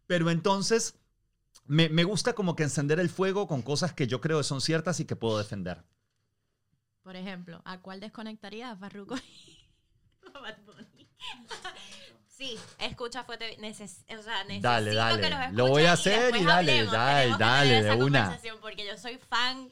[0.07, 0.95] Pero entonces,
[1.67, 4.61] me, me gusta como que encender el fuego con cosas que yo creo que son
[4.61, 5.83] ciertas y que puedo defender.
[7.03, 9.15] Por ejemplo, ¿a cuál desconectarías, Farruko?
[10.35, 11.09] Bad Bunny.
[12.29, 13.59] Sí, escucha fuerte.
[13.59, 15.21] Neces o sea, necesito Dale, dale.
[15.21, 16.93] que los Lo voy a hacer y dale, hablemos.
[16.95, 18.39] dale, Tenemos dale, de una.
[18.63, 19.69] Porque yo soy fan.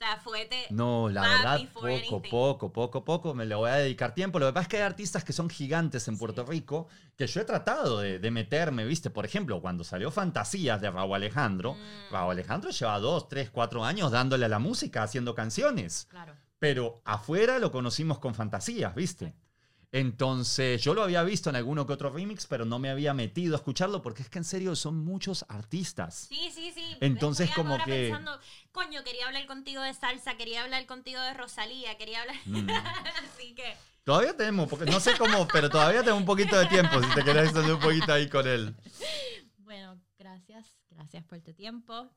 [0.00, 0.66] O sea, fuerte.
[0.70, 2.30] No, la verdad, poco, anything.
[2.30, 4.38] poco, poco, poco, me le voy a dedicar tiempo.
[4.40, 7.40] Lo que pasa es que hay artistas que son gigantes en Puerto Rico que yo
[7.40, 9.08] he tratado de, de meterme, ¿viste?
[9.10, 12.12] Por ejemplo, cuando salió Fantasías de Raúl Alejandro, Mm.
[12.12, 16.06] Raúl Alejandro lleva dos, tres, cuatro años dándole a la música, haciendo canciones.
[16.10, 16.34] Claro.
[16.58, 19.34] pero afuera lo conocimos con fantasías, ¿viste?
[19.94, 23.54] Entonces, yo lo había visto en alguno que otro remix, pero no me había metido
[23.54, 26.26] a escucharlo porque es que en serio son muchos artistas.
[26.28, 26.96] Sí, sí, sí.
[27.00, 28.36] Entonces, Estoy como que- pensando,
[28.72, 32.36] coño, quería hablar contigo de salsa, quería hablar contigo de Rosalía, quería hablar.
[32.46, 32.68] Mm.
[32.70, 33.76] Así que.
[34.02, 37.22] Todavía tenemos, porque no sé cómo, pero todavía tengo un poquito de tiempo si te
[37.24, 38.74] querés extender un poquito ahí con él.
[39.58, 40.76] Bueno, gracias.
[40.90, 42.10] Gracias por tu tiempo.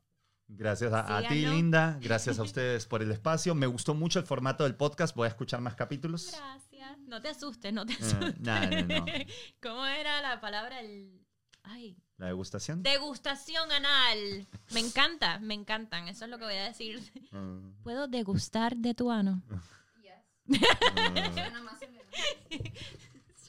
[0.50, 1.46] Gracias a, a ti.
[1.46, 1.98] Linda.
[2.02, 3.54] Gracias a ustedes por el espacio.
[3.56, 5.16] Me gustó mucho el formato del podcast.
[5.16, 6.32] Voy a escuchar más capítulos.
[6.32, 6.98] Gracias.
[7.08, 8.40] No te asustes, no te Eh, asustes.
[8.40, 9.06] no, no, no.
[9.62, 10.80] ¿Cómo era la palabra?
[10.80, 11.22] El...
[11.64, 12.82] Ay, ¿La degustación?
[12.82, 14.48] degustación anal.
[14.72, 16.08] Me encanta, me encantan.
[16.08, 17.02] Eso es lo que voy a decir.
[17.32, 19.44] Mm, ¿Puedo degustar de tu ano?
[20.02, 20.60] Yes.
[21.14, 21.80] menos.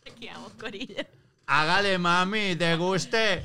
[0.05, 1.07] Chequeamos, Corilla.
[1.47, 3.43] Hágale, mami, deguste.